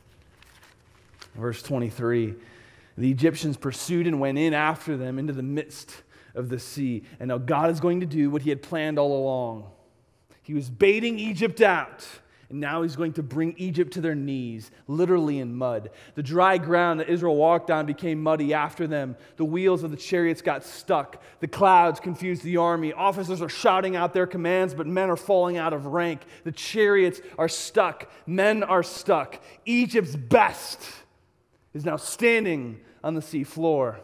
Verse 1.36 1.62
23 1.62 2.34
The 2.98 3.12
Egyptians 3.12 3.58
pursued 3.58 4.08
and 4.08 4.20
went 4.20 4.40
in 4.40 4.56
after 4.56 4.98
them 4.98 5.20
into 5.20 5.34
the 5.34 5.44
midst 5.44 6.02
of 6.34 6.50
the 6.50 6.58
sea. 6.58 7.04
And 7.20 7.28
now 7.28 7.38
God 7.38 7.70
is 7.70 7.80
going 7.80 8.00
to 8.00 8.08
do 8.08 8.32
what 8.32 8.42
he 8.42 8.50
had 8.50 8.64
planned 8.64 8.98
all 8.98 9.22
along. 9.24 9.70
He 10.52 10.56
was 10.56 10.70
baiting 10.70 11.18
Egypt 11.18 11.62
out. 11.62 12.06
And 12.50 12.60
now 12.60 12.82
he's 12.82 12.98
going 12.98 13.14
to 13.14 13.24
bring 13.24 13.56
Egypt 13.56 13.94
to 13.94 14.02
their 14.02 14.16
knees, 14.16 14.70
literally 14.86 15.40
in 15.40 15.56
mud. 15.56 15.92
The 16.16 16.24
dry 16.24 16.58
ground 16.58 17.00
that 17.00 17.08
Israel 17.08 17.38
walked 17.38 17.72
on 17.72 17.86
became 17.86 18.22
muddy 18.22 18.54
after 18.54 18.86
them. 18.86 19.16
The 19.38 19.46
wheels 19.46 19.82
of 19.84 19.92
the 19.92 19.96
chariots 19.96 20.42
got 20.42 20.66
stuck. 20.66 21.24
The 21.40 21.48
clouds 21.48 22.02
confused 22.02 22.44
the 22.44 22.58
army. 22.58 22.92
Officers 22.92 23.42
are 23.42 23.48
shouting 23.48 23.96
out 23.96 24.12
their 24.12 24.28
commands, 24.28 24.74
but 24.74 24.88
men 24.88 25.10
are 25.10 25.16
falling 25.16 25.56
out 25.56 25.72
of 25.72 25.86
rank. 25.86 26.20
The 26.44 26.52
chariots 26.52 27.22
are 27.38 27.48
stuck. 27.48 28.12
Men 28.28 28.62
are 28.62 28.84
stuck. 28.84 29.42
Egypt's 29.66 30.18
best 30.18 30.82
is 31.74 31.86
now 31.86 31.96
standing 31.96 32.82
on 33.06 33.14
the 33.14 33.22
sea 33.22 33.46
floor. 33.46 34.02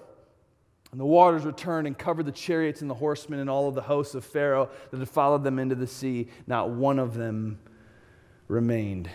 And 0.92 1.00
the 1.00 1.06
waters 1.06 1.44
returned 1.44 1.86
and 1.86 1.98
covered 1.98 2.26
the 2.26 2.32
chariots 2.32 2.82
and 2.82 2.90
the 2.90 2.96
horsemen 2.96 3.40
and 3.40 3.50
all 3.50 3.68
of 3.68 3.76
the 3.76 3.82
hosts 3.82 4.16
of 4.16 4.24
Pharaoh 4.24 4.70
that 4.92 5.00
had 5.00 5.10
followed 5.10 5.44
them 5.44 5.60
into 5.60 5.76
the 5.76 5.88
sea. 5.88 6.30
Not 6.48 6.70
one 6.70 6.98
of 6.98 7.14
them 7.14 7.60
remained. 8.48 9.10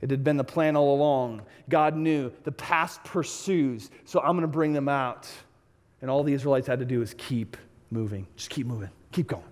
It 0.00 0.10
had 0.10 0.24
been 0.24 0.36
the 0.36 0.44
plan 0.44 0.76
all 0.76 0.94
along. 0.94 1.42
God 1.68 1.96
knew 1.96 2.32
the 2.44 2.52
past 2.52 3.02
pursues, 3.04 3.90
so 4.04 4.20
I'm 4.20 4.32
going 4.32 4.42
to 4.42 4.48
bring 4.48 4.72
them 4.72 4.88
out. 4.88 5.28
And 6.00 6.10
all 6.10 6.24
the 6.24 6.32
Israelites 6.32 6.66
had 6.66 6.80
to 6.80 6.84
do 6.84 7.02
is 7.02 7.14
keep 7.16 7.56
moving. 7.90 8.26
Just 8.36 8.50
keep 8.50 8.66
moving. 8.66 8.90
Keep 9.12 9.28
going. 9.28 9.44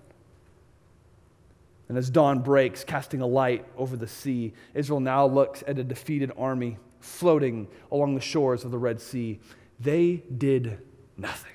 And 1.87 1.97
as 1.97 2.09
dawn 2.09 2.39
breaks, 2.39 2.83
casting 2.83 3.21
a 3.21 3.27
light 3.27 3.65
over 3.77 3.97
the 3.97 4.07
sea, 4.07 4.53
Israel 4.73 4.99
now 5.01 5.25
looks 5.25 5.63
at 5.67 5.77
a 5.77 5.83
defeated 5.83 6.31
army 6.37 6.77
floating 6.99 7.67
along 7.91 8.15
the 8.15 8.21
shores 8.21 8.63
of 8.63 8.71
the 8.71 8.77
Red 8.77 9.01
Sea. 9.01 9.39
They 9.79 10.23
did 10.37 10.79
nothing. 11.21 11.51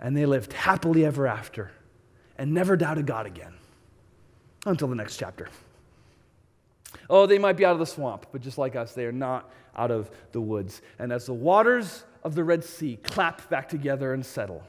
And 0.00 0.16
they 0.16 0.26
lived 0.26 0.52
happily 0.52 1.04
ever 1.04 1.26
after 1.26 1.72
and 2.36 2.54
never 2.54 2.76
doubted 2.76 3.06
God 3.06 3.26
again 3.26 3.54
until 4.66 4.88
the 4.88 4.94
next 4.94 5.16
chapter. 5.16 5.48
Oh, 7.10 7.26
they 7.26 7.38
might 7.38 7.56
be 7.56 7.64
out 7.64 7.72
of 7.72 7.78
the 7.78 7.86
swamp, 7.86 8.26
but 8.32 8.40
just 8.40 8.58
like 8.58 8.76
us, 8.76 8.92
they 8.92 9.06
are 9.06 9.12
not 9.12 9.50
out 9.76 9.90
of 9.90 10.10
the 10.32 10.40
woods. 10.40 10.82
And 10.98 11.12
as 11.12 11.26
the 11.26 11.34
waters 11.34 12.04
of 12.22 12.34
the 12.34 12.44
Red 12.44 12.64
Sea 12.64 12.98
clap 13.02 13.48
back 13.48 13.68
together 13.68 14.12
and 14.14 14.24
settle, 14.24 14.62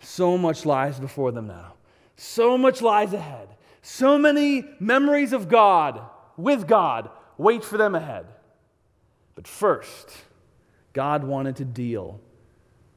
so 0.00 0.36
much 0.36 0.66
lies 0.66 1.00
before 1.00 1.32
them 1.32 1.46
now. 1.46 1.74
So 2.16 2.56
much 2.56 2.82
lies 2.82 3.12
ahead. 3.12 3.48
So 3.82 4.18
many 4.18 4.64
memories 4.80 5.32
of 5.32 5.48
God, 5.48 6.00
with 6.36 6.66
God, 6.66 7.10
wait 7.38 7.64
for 7.64 7.76
them 7.76 7.94
ahead. 7.94 8.26
But 9.34 9.46
first, 9.46 10.10
God 10.96 11.24
wanted 11.24 11.56
to 11.56 11.64
deal 11.66 12.18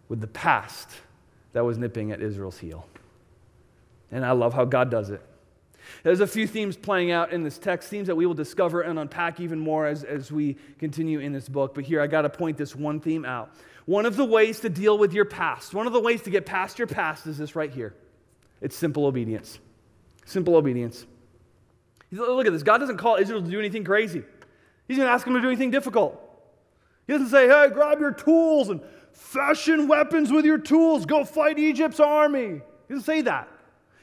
with 0.07 0.21
the 0.21 0.27
past 0.27 0.89
that 1.51 1.65
was 1.65 1.77
nipping 1.77 2.13
at 2.13 2.21
Israel's 2.21 2.57
heel. 2.57 2.87
And 4.09 4.25
I 4.25 4.31
love 4.31 4.53
how 4.53 4.63
God 4.63 4.89
does 4.89 5.09
it. 5.09 5.21
There's 6.03 6.21
a 6.21 6.27
few 6.27 6.47
themes 6.47 6.77
playing 6.77 7.11
out 7.11 7.33
in 7.33 7.43
this 7.43 7.57
text, 7.57 7.89
themes 7.89 8.07
that 8.07 8.15
we 8.15 8.25
will 8.25 8.33
discover 8.33 8.83
and 8.83 8.97
unpack 8.97 9.41
even 9.41 9.59
more 9.59 9.85
as, 9.85 10.05
as 10.05 10.31
we 10.31 10.55
continue 10.77 11.19
in 11.19 11.33
this 11.33 11.49
book. 11.49 11.75
But 11.75 11.83
here, 11.83 11.99
I 11.99 12.07
got 12.07 12.21
to 12.21 12.29
point 12.29 12.55
this 12.55 12.73
one 12.73 13.01
theme 13.01 13.25
out. 13.25 13.51
One 13.85 14.05
of 14.05 14.15
the 14.15 14.23
ways 14.23 14.61
to 14.61 14.69
deal 14.69 14.97
with 14.97 15.11
your 15.11 15.25
past, 15.25 15.73
one 15.73 15.85
of 15.85 15.91
the 15.91 15.99
ways 15.99 16.21
to 16.21 16.29
get 16.29 16.45
past 16.45 16.79
your 16.79 16.87
past 16.87 17.27
is 17.27 17.37
this 17.37 17.53
right 17.53 17.71
here 17.71 17.93
it's 18.61 18.77
simple 18.77 19.07
obedience. 19.07 19.59
Simple 20.25 20.55
obedience. 20.55 21.05
Look 22.11 22.47
at 22.47 22.53
this. 22.53 22.63
God 22.63 22.77
doesn't 22.77 22.97
call 22.97 23.17
Israel 23.17 23.41
to 23.41 23.49
do 23.49 23.59
anything 23.59 23.83
crazy, 23.83 24.23
He's 24.87 24.95
going 24.95 25.07
to 25.07 25.13
ask 25.13 25.25
them 25.25 25.33
to 25.33 25.41
do 25.41 25.47
anything 25.47 25.69
difficult. 25.69 26.27
He 27.09 27.13
doesn't 27.13 27.29
say, 27.29 27.47
hey, 27.47 27.71
grab 27.73 27.99
your 27.99 28.11
tools 28.11 28.69
and 28.69 28.81
fashion 29.13 29.87
weapons 29.87 30.31
with 30.31 30.45
your 30.45 30.59
tools, 30.59 31.07
go 31.07 31.25
fight 31.25 31.57
Egypt's 31.57 31.99
army. 31.99 32.61
He 32.87 32.93
doesn't 32.93 33.03
say 33.03 33.23
that. 33.23 33.47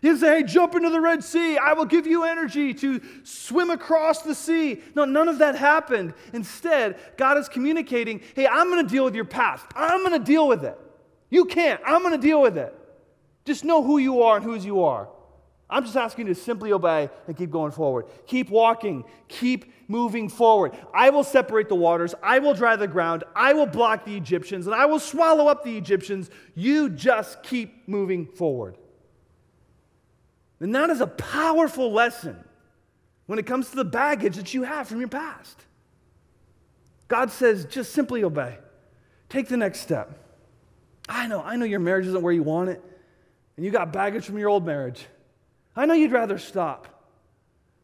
He 0.03 0.09
didn't 0.09 0.23
say, 0.23 0.39
hey, 0.39 0.43
jump 0.43 0.75
into 0.75 0.91
the 0.91 1.01
Red 1.01 1.23
Sea. 1.23 1.57
I 1.57 1.75
will 1.75 1.85
give 1.85 2.09
you 2.09 2.25
energy 2.25 2.75
to 2.75 3.01
swim 3.23 3.71
across 3.71 4.23
the 4.23 4.35
sea. 4.35 4.83
No, 4.97 5.05
none 5.05 5.29
of 5.29 5.39
that 5.39 5.55
happened. 5.55 6.15
Instead, 6.33 6.99
God 7.17 7.39
is 7.39 7.49
communicating, 7.49 8.23
hey, 8.35 8.49
I'm 8.49 8.73
going 8.73 8.85
to 8.85 8.93
deal 8.93 9.05
with 9.05 9.15
your 9.15 9.25
past. 9.25 9.65
I'm 9.77 10.01
going 10.01 10.19
to 10.19 10.27
deal 10.27 10.49
with 10.49 10.65
it. 10.65 10.77
You 11.31 11.45
can't. 11.45 11.81
I'm 11.87 12.03
going 12.03 12.11
to 12.11 12.19
deal 12.19 12.43
with 12.43 12.59
it. 12.59 12.75
Just 13.45 13.65
know 13.65 13.85
who 13.85 13.99
you 13.99 14.23
are 14.23 14.39
and 14.39 14.45
whose 14.45 14.67
you 14.67 14.83
are. 14.83 15.09
I'm 15.71 15.85
just 15.85 15.97
asking 15.97 16.27
you 16.27 16.35
to 16.35 16.41
simply 16.41 16.73
obey 16.73 17.09
and 17.29 17.37
keep 17.37 17.53
going 17.53 17.71
forward. 17.71 18.07
Keep 18.27 18.51
walking. 18.51 19.05
Keep 19.29 19.73
moving 19.89 20.29
forward. 20.29 20.77
I 20.93 21.11
will 21.11 21.25
separate 21.25 21.69
the 21.69 21.75
waters. 21.75 22.15
I 22.23 22.39
will 22.39 22.55
dry 22.55 22.77
the 22.77 22.89
ground. 22.89 23.25
I 23.35 23.53
will 23.53 23.67
block 23.67 24.05
the 24.05 24.17
Egyptians 24.17 24.67
and 24.67 24.75
I 24.75 24.87
will 24.87 24.99
swallow 24.99 25.49
up 25.49 25.65
the 25.65 25.77
Egyptians. 25.77 26.31
You 26.55 26.89
just 26.89 27.43
keep 27.43 27.89
moving 27.89 28.27
forward. 28.27 28.77
And 30.61 30.75
that 30.75 30.91
is 30.91 31.01
a 31.01 31.07
powerful 31.07 31.93
lesson 31.93 32.37
when 33.27 33.39
it 33.39 33.47
comes 33.47 33.71
to 33.71 33.77
the 33.77 33.85
baggage 33.85 34.37
that 34.37 34.55
you 34.55 34.63
have 34.63 34.89
from 34.89 35.01
your 35.01 35.09
past. 35.09 35.65
God 37.09 37.31
says, 37.31 37.67
just 37.67 37.93
simply 37.93 38.25
obey. 38.25 38.59
Take 39.29 39.49
the 39.49 39.57
next 39.57 39.81
step. 39.81 40.19
I 41.09 41.27
know, 41.27 41.43
I 41.43 41.57
know 41.57 41.65
your 41.65 41.81
marriage 41.81 42.07
isn't 42.07 42.23
where 42.23 42.33
you 42.33 42.43
want 42.43 42.71
it, 42.71 42.83
and 43.57 43.65
you 43.65 43.71
got 43.71 43.93
baggage 43.93 44.25
from 44.25 44.39
your 44.39 44.49
old 44.49 44.67
marriage. 44.67 45.07
I 45.77 45.87
know 45.87 45.95
you'd 45.95 46.13
rather 46.13 46.39
stop, 46.39 46.89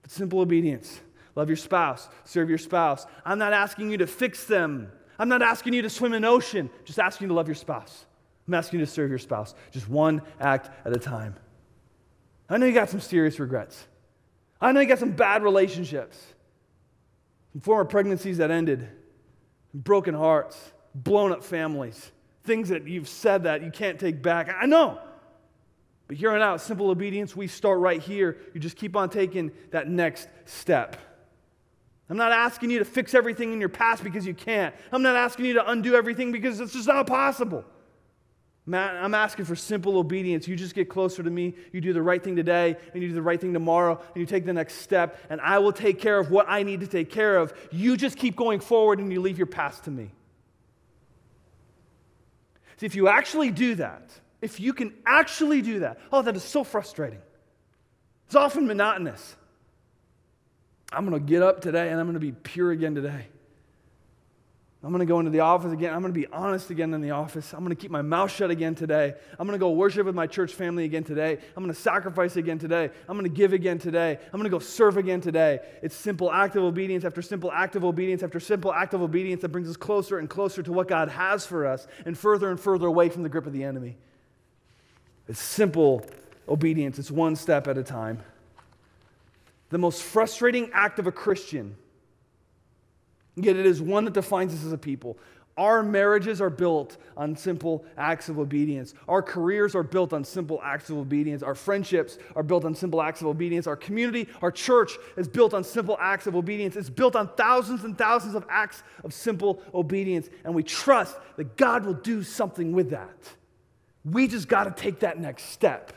but 0.03 0.11
simple 0.11 0.41
obedience. 0.41 1.01
Love 1.35 1.49
your 1.49 1.57
spouse, 1.57 2.09
serve 2.25 2.49
your 2.49 2.59
spouse. 2.59 3.07
I'm 3.25 3.39
not 3.39 3.53
asking 3.53 3.91
you 3.91 3.99
to 3.99 4.07
fix 4.07 4.45
them. 4.45 4.91
I'm 5.19 5.29
not 5.29 5.43
asking 5.43 5.73
you 5.73 5.83
to 5.83 5.91
swim 5.91 6.13
in 6.13 6.25
ocean, 6.25 6.71
just 6.85 6.99
asking 6.99 7.27
you 7.27 7.29
to 7.29 7.35
love 7.35 7.49
your 7.49 7.55
spouse. 7.55 8.07
I'm 8.47 8.55
asking 8.55 8.81
you 8.81 8.87
to 8.87 8.91
serve 8.91 9.09
your 9.09 9.19
spouse, 9.19 9.55
just 9.71 9.89
one 9.89 10.23
act 10.41 10.71
at 10.85 10.95
a 10.95 10.99
time. 10.99 11.37
I 12.49 12.59
know 12.59 12.67
you 12.67 12.75
got 12.75 12.91
some 12.91 13.01
serious 13.01 13.39
regrets. 13.39 13.87
I 14.61 14.73
know 14.73 14.81
you 14.81 14.87
got 14.87 14.99
some 14.99 15.13
bad 15.13 15.43
relationships, 15.43 16.19
some 17.53 17.61
former 17.61 17.85
pregnancies 17.85 18.39
that 18.39 18.51
ended, 18.51 18.89
broken 19.73 20.15
hearts, 20.15 20.73
blown 20.95 21.33
up 21.33 21.43
families, 21.43 22.13
things 22.45 22.69
that 22.69 22.87
you've 22.87 23.09
said 23.09 23.45
that 23.45 23.63
you 23.63 23.71
can't 23.71 23.99
take 23.99 24.23
back. 24.23 24.55
I 24.61 24.67
know. 24.67 24.99
But 26.09 26.17
here 26.17 26.33
on 26.33 26.43
out, 26.43 26.61
simple 26.61 26.91
obedience, 26.91 27.35
we 27.35 27.47
start 27.47 27.79
right 27.79 28.03
here. 28.03 28.37
You 28.53 28.61
just 28.61 28.77
keep 28.77 28.97
on 28.97 29.09
taking 29.09 29.53
that 29.71 29.89
next 29.89 30.29
step. 30.45 30.97
I'm 32.11 32.17
not 32.17 32.33
asking 32.33 32.71
you 32.71 32.79
to 32.79 32.85
fix 32.85 33.15
everything 33.15 33.53
in 33.53 33.61
your 33.61 33.69
past 33.69 34.05
because 34.05 34.27
you 34.27 34.35
can't. 34.35 34.75
I'm 34.91 35.03
not 35.03 35.17
asking 35.17 35.47
you 35.47 35.55
to 35.55 35.71
undo 35.71 35.95
everything 35.95 36.33
because 36.33 36.61
it's 36.61 36.73
just 36.73 36.89
not 36.89 37.07
possible. 37.07 37.65
I'm 38.71 39.15
asking 39.15 39.47
for 39.47 39.57
simple 39.57 39.99
obedience. 39.99 40.47
You 40.47 40.55
just 40.55 40.75
get 40.75 40.89
closer 40.89 41.23
to 41.23 41.31
me. 41.31 41.55
You 41.73 41.81
do 41.81 41.93
the 41.93 42.03
right 42.03 42.23
thing 42.23 42.37
today, 42.37 42.77
and 42.93 43.03
you 43.03 43.09
do 43.09 43.15
the 43.15 43.23
right 43.23 43.41
thing 43.41 43.53
tomorrow, 43.53 44.01
and 44.15 44.17
you 44.17 44.25
take 44.25 44.45
the 44.45 44.53
next 44.53 44.75
step, 44.75 45.19
and 45.31 45.41
I 45.41 45.59
will 45.59 45.73
take 45.73 45.99
care 45.99 46.17
of 46.19 46.31
what 46.31 46.47
I 46.49 46.63
need 46.63 46.81
to 46.81 46.87
take 46.87 47.11
care 47.11 47.39
of. 47.39 47.53
You 47.73 47.97
just 47.97 48.17
keep 48.17 48.37
going 48.37 48.61
forward 48.61 49.01
and 49.01 49.13
you 49.13 49.21
leave 49.21 49.37
your 49.37 49.49
past 49.49 49.85
to 49.85 49.91
me. 49.91 50.13
See, 52.77 52.87
if 52.87 52.95
you 52.95 53.09
actually 53.09 53.51
do 53.51 53.75
that, 53.77 54.11
if 54.41 54.61
you 54.61 54.73
can 54.73 54.93
actually 55.07 55.63
do 55.63 55.81
that, 55.81 55.99
oh, 56.13 56.23
that 56.23 56.37
is 56.37 56.45
so 56.45 56.63
frustrating. 56.63 57.21
It's 58.27 58.37
often 58.37 58.67
monotonous. 58.67 59.37
I'm 60.93 61.09
going 61.09 61.21
to 61.21 61.27
get 61.27 61.43
up 61.43 61.61
today 61.61 61.91
and 61.91 61.99
I'm 61.99 62.07
going 62.07 62.15
to 62.15 62.21
be 62.21 62.33
pure 62.33 62.71
again 62.71 62.95
today. 62.95 63.27
I'm 64.85 64.91
going 64.91 64.99
to 64.99 65.07
go 65.07 65.21
into 65.21 65.31
the 65.31 65.41
office 65.41 65.73
again. 65.73 65.95
I'm 65.95 66.01
going 66.01 66.13
to 66.13 66.19
be 66.19 66.27
honest 66.27 66.71
again 66.71 66.93
in 66.93 67.01
the 67.01 67.13
office. 67.13 67.53
I'm 67.53 67.61
going 67.61 67.71
to 67.71 67.81
keep 67.81 67.93
my 67.93 68.03
mouth 68.03 68.33
shut 68.33 68.51
again 68.51 68.75
today. 68.75 69.15
I'm 69.39 69.47
going 69.47 69.57
to 69.57 69.61
go 69.63 69.71
worship 69.71 70.07
with 70.07 70.17
my 70.17 70.27
church 70.27 70.55
family 70.55 70.85
again 70.85 71.05
today. 71.05 71.39
I'm 71.57 71.63
going 71.63 71.73
to 71.73 71.81
sacrifice 71.81 72.35
again 72.35 72.59
today. 72.59 72.91
I'm 73.09 73.17
going 73.17 73.31
to 73.31 73.35
give 73.35 73.53
again 73.53 73.79
today. 73.79 74.19
I'm 74.25 74.33
going 74.33 74.43
to 74.43 74.51
go 74.51 74.59
serve 74.59 74.97
again 74.97 75.21
today. 75.21 75.61
It's 75.83 75.95
simple 75.95 76.33
act 76.33 76.57
of 76.57 76.65
obedience 76.65 77.05
after 77.05 77.23
simple 77.23 77.53
act 77.53 77.77
of 77.77 77.85
obedience 77.85 78.25
after 78.25 78.41
simple 78.41 78.73
act 78.73 78.93
of 78.93 79.03
obedience 79.03 79.43
that 79.43 79.51
brings 79.51 79.69
us 79.71 79.77
closer 79.77 80.19
and 80.19 80.29
closer 80.29 80.65
to 80.65 80.73
what 80.73 80.89
God 80.89 81.09
has 81.11 81.47
for 81.47 81.65
us 81.65 81.87
and 82.05 82.19
further 82.19 82.51
and 82.51 82.59
further 82.59 82.89
away 82.89 83.09
from 83.09 83.23
the 83.23 83.29
grip 83.29 83.47
of 83.47 83.53
the 83.53 83.63
enemy. 83.63 83.97
It's 85.29 85.41
simple 85.41 86.05
obedience, 86.49 86.99
it's 86.99 87.11
one 87.11 87.37
step 87.37 87.69
at 87.69 87.79
a 87.79 87.85
time. 87.85 88.19
The 89.73 89.79
most 89.79 90.05
frustrating 90.05 90.71
act 90.73 91.01
of 91.01 91.09
a 91.09 91.13
Christian 91.13 91.77
Yet 93.37 93.57
it 93.57 93.67
is 93.67 93.81
one 93.81 94.05
that 94.05 94.15
defines 94.15 94.53
us 94.55 94.65
as 94.65 94.73
a 94.73 94.79
people. 94.79 95.19
Our 95.57 95.83
marriages 95.83 96.41
are 96.41 96.51
built 96.51 96.97
on 97.15 97.37
simple 97.37 97.85
acts 97.97 98.31
of 98.31 98.39
obedience. 98.39 98.95
Our 99.07 99.23
careers 99.23 99.75
are 99.75 99.83
built 99.83 100.15
on 100.15 100.25
simple 100.25 100.61
acts 100.63 100.89
of 100.89 100.97
obedience. 100.97 101.43
Our 101.43 101.55
friendships 101.55 102.19
are 102.35 102.43
built 102.43 102.65
on 102.65 102.75
simple 102.75 103.03
acts 103.03 103.21
of 103.21 103.27
obedience. 103.27 103.67
Our 103.67 103.77
community, 103.77 104.29
our 104.41 104.51
church 104.51 104.93
is 105.17 105.29
built 105.29 105.53
on 105.53 105.63
simple 105.63 105.99
acts 106.01 106.27
of 106.27 106.37
obedience. 106.37 106.75
It's 106.75 106.89
built 106.89 107.17
on 107.17 107.29
thousands 107.37 107.85
and 107.85 107.97
thousands 107.99 108.35
of 108.35 108.47
acts 108.49 108.83
of 109.05 109.13
simple 109.13 109.63
obedience. 109.75 110.31
And 110.45 110.55
we 110.55 110.63
trust 110.63 111.17
that 111.37 111.57
God 111.57 111.85
will 111.85 111.95
do 111.95 112.23
something 112.23 112.73
with 112.73 112.91
that. 112.91 113.17
We 114.05 114.29
just 114.29 114.49
got 114.49 114.65
to 114.65 114.83
take 114.83 115.01
that 115.01 115.19
next 115.19 115.45
step 115.45 115.93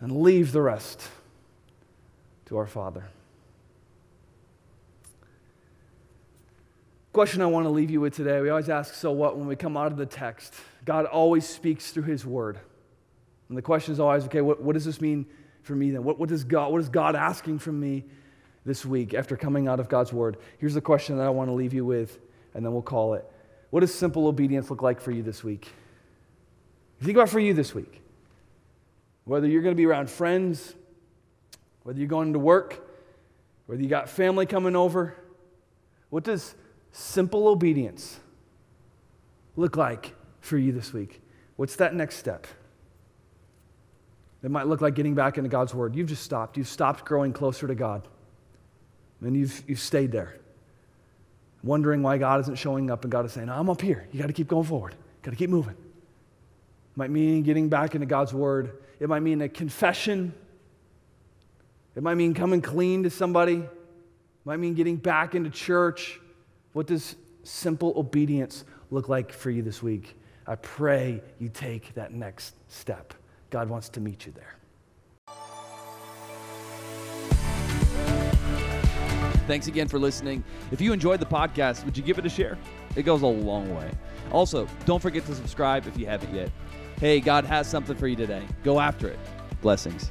and 0.00 0.22
leave 0.22 0.52
the 0.52 0.62
rest 0.62 1.02
to 2.46 2.56
our 2.56 2.66
Father. 2.66 3.04
Question 7.12 7.40
I 7.40 7.46
want 7.46 7.64
to 7.64 7.70
leave 7.70 7.90
you 7.90 8.00
with 8.00 8.14
today. 8.14 8.40
We 8.40 8.50
always 8.50 8.68
ask, 8.68 8.94
so 8.94 9.10
what, 9.10 9.38
when 9.38 9.46
we 9.46 9.56
come 9.56 9.76
out 9.76 9.90
of 9.90 9.96
the 9.96 10.06
text? 10.06 10.54
God 10.84 11.06
always 11.06 11.48
speaks 11.48 11.90
through 11.90 12.04
His 12.04 12.26
Word. 12.26 12.58
And 13.48 13.56
the 13.56 13.62
question 13.62 13.92
is 13.92 14.00
always, 14.00 14.24
okay, 14.24 14.42
what, 14.42 14.62
what 14.62 14.74
does 14.74 14.84
this 14.84 15.00
mean 15.00 15.26
for 15.62 15.74
me 15.74 15.90
then? 15.90 16.04
What, 16.04 16.18
what, 16.18 16.28
does 16.28 16.44
God, 16.44 16.72
what 16.72 16.80
is 16.80 16.88
God 16.88 17.16
asking 17.16 17.58
from 17.58 17.80
me 17.80 18.04
this 18.64 18.84
week 18.84 19.14
after 19.14 19.36
coming 19.36 19.66
out 19.66 19.80
of 19.80 19.88
God's 19.88 20.12
Word? 20.12 20.36
Here's 20.58 20.74
the 20.74 20.80
question 20.80 21.16
that 21.16 21.26
I 21.26 21.30
want 21.30 21.48
to 21.48 21.54
leave 21.54 21.72
you 21.72 21.84
with, 21.84 22.18
and 22.54 22.64
then 22.64 22.72
we'll 22.72 22.82
call 22.82 23.14
it. 23.14 23.24
What 23.70 23.80
does 23.80 23.94
simple 23.94 24.26
obedience 24.26 24.70
look 24.70 24.82
like 24.82 25.00
for 25.00 25.10
you 25.10 25.22
this 25.22 25.42
week? 25.42 25.68
Think 27.00 27.16
about 27.16 27.28
for 27.28 27.40
you 27.40 27.54
this 27.54 27.74
week. 27.74 28.02
Whether 29.24 29.48
you're 29.48 29.62
going 29.62 29.74
to 29.74 29.76
be 29.76 29.86
around 29.86 30.10
friends, 30.10 30.74
whether 31.86 32.00
you're 32.00 32.08
going 32.08 32.32
to 32.32 32.38
work, 32.40 32.84
whether 33.66 33.80
you 33.80 33.88
got 33.88 34.08
family 34.08 34.44
coming 34.44 34.74
over, 34.74 35.14
what 36.10 36.24
does 36.24 36.56
simple 36.90 37.46
obedience 37.46 38.18
look 39.54 39.76
like 39.76 40.12
for 40.40 40.58
you 40.58 40.72
this 40.72 40.92
week? 40.92 41.22
What's 41.54 41.76
that 41.76 41.94
next 41.94 42.16
step? 42.16 42.48
It 44.42 44.50
might 44.50 44.66
look 44.66 44.80
like 44.80 44.96
getting 44.96 45.14
back 45.14 45.38
into 45.38 45.48
God's 45.48 45.74
Word. 45.74 45.94
You've 45.94 46.08
just 46.08 46.24
stopped. 46.24 46.56
You've 46.56 46.66
stopped 46.66 47.04
growing 47.04 47.32
closer 47.32 47.68
to 47.68 47.74
God. 47.76 48.08
And 49.20 49.36
you've, 49.36 49.62
you've 49.68 49.78
stayed 49.78 50.10
there, 50.10 50.34
wondering 51.62 52.02
why 52.02 52.18
God 52.18 52.40
isn't 52.40 52.56
showing 52.56 52.90
up, 52.90 53.04
and 53.04 53.12
God 53.12 53.24
is 53.26 53.32
saying, 53.32 53.48
I'm 53.48 53.70
up 53.70 53.80
here. 53.80 54.08
You 54.10 54.18
got 54.18 54.26
to 54.26 54.32
keep 54.32 54.48
going 54.48 54.66
forward, 54.66 54.96
got 55.22 55.30
to 55.30 55.36
keep 55.36 55.50
moving. 55.50 55.74
It 55.74 56.96
might 56.96 57.10
mean 57.10 57.44
getting 57.44 57.68
back 57.68 57.94
into 57.94 58.08
God's 58.08 58.34
Word. 58.34 58.82
It 58.98 59.08
might 59.08 59.20
mean 59.20 59.40
a 59.42 59.48
confession. 59.48 60.34
It 61.96 62.02
might 62.02 62.14
mean 62.16 62.34
coming 62.34 62.60
clean 62.60 63.02
to 63.04 63.10
somebody. 63.10 63.54
It 63.54 63.70
might 64.44 64.58
mean 64.58 64.74
getting 64.74 64.96
back 64.96 65.34
into 65.34 65.48
church. 65.48 66.20
What 66.74 66.86
does 66.86 67.16
simple 67.42 67.94
obedience 67.96 68.64
look 68.90 69.08
like 69.08 69.32
for 69.32 69.50
you 69.50 69.62
this 69.62 69.82
week? 69.82 70.14
I 70.46 70.56
pray 70.56 71.22
you 71.38 71.48
take 71.48 71.94
that 71.94 72.12
next 72.12 72.54
step. 72.68 73.14
God 73.48 73.70
wants 73.70 73.88
to 73.90 74.00
meet 74.00 74.26
you 74.26 74.32
there. 74.32 74.56
Thanks 79.46 79.68
again 79.68 79.88
for 79.88 79.98
listening. 79.98 80.44
If 80.72 80.80
you 80.80 80.92
enjoyed 80.92 81.20
the 81.20 81.26
podcast, 81.26 81.84
would 81.84 81.96
you 81.96 82.02
give 82.02 82.18
it 82.18 82.26
a 82.26 82.28
share? 82.28 82.58
It 82.94 83.04
goes 83.04 83.22
a 83.22 83.26
long 83.26 83.74
way. 83.74 83.90
Also, 84.32 84.68
don't 84.84 85.00
forget 85.00 85.24
to 85.26 85.34
subscribe 85.34 85.86
if 85.86 85.96
you 85.96 86.04
haven't 86.04 86.34
yet. 86.34 86.50
Hey, 87.00 87.20
God 87.20 87.44
has 87.44 87.68
something 87.68 87.96
for 87.96 88.08
you 88.08 88.16
today. 88.16 88.42
Go 88.64 88.80
after 88.80 89.08
it. 89.08 89.18
Blessings. 89.62 90.10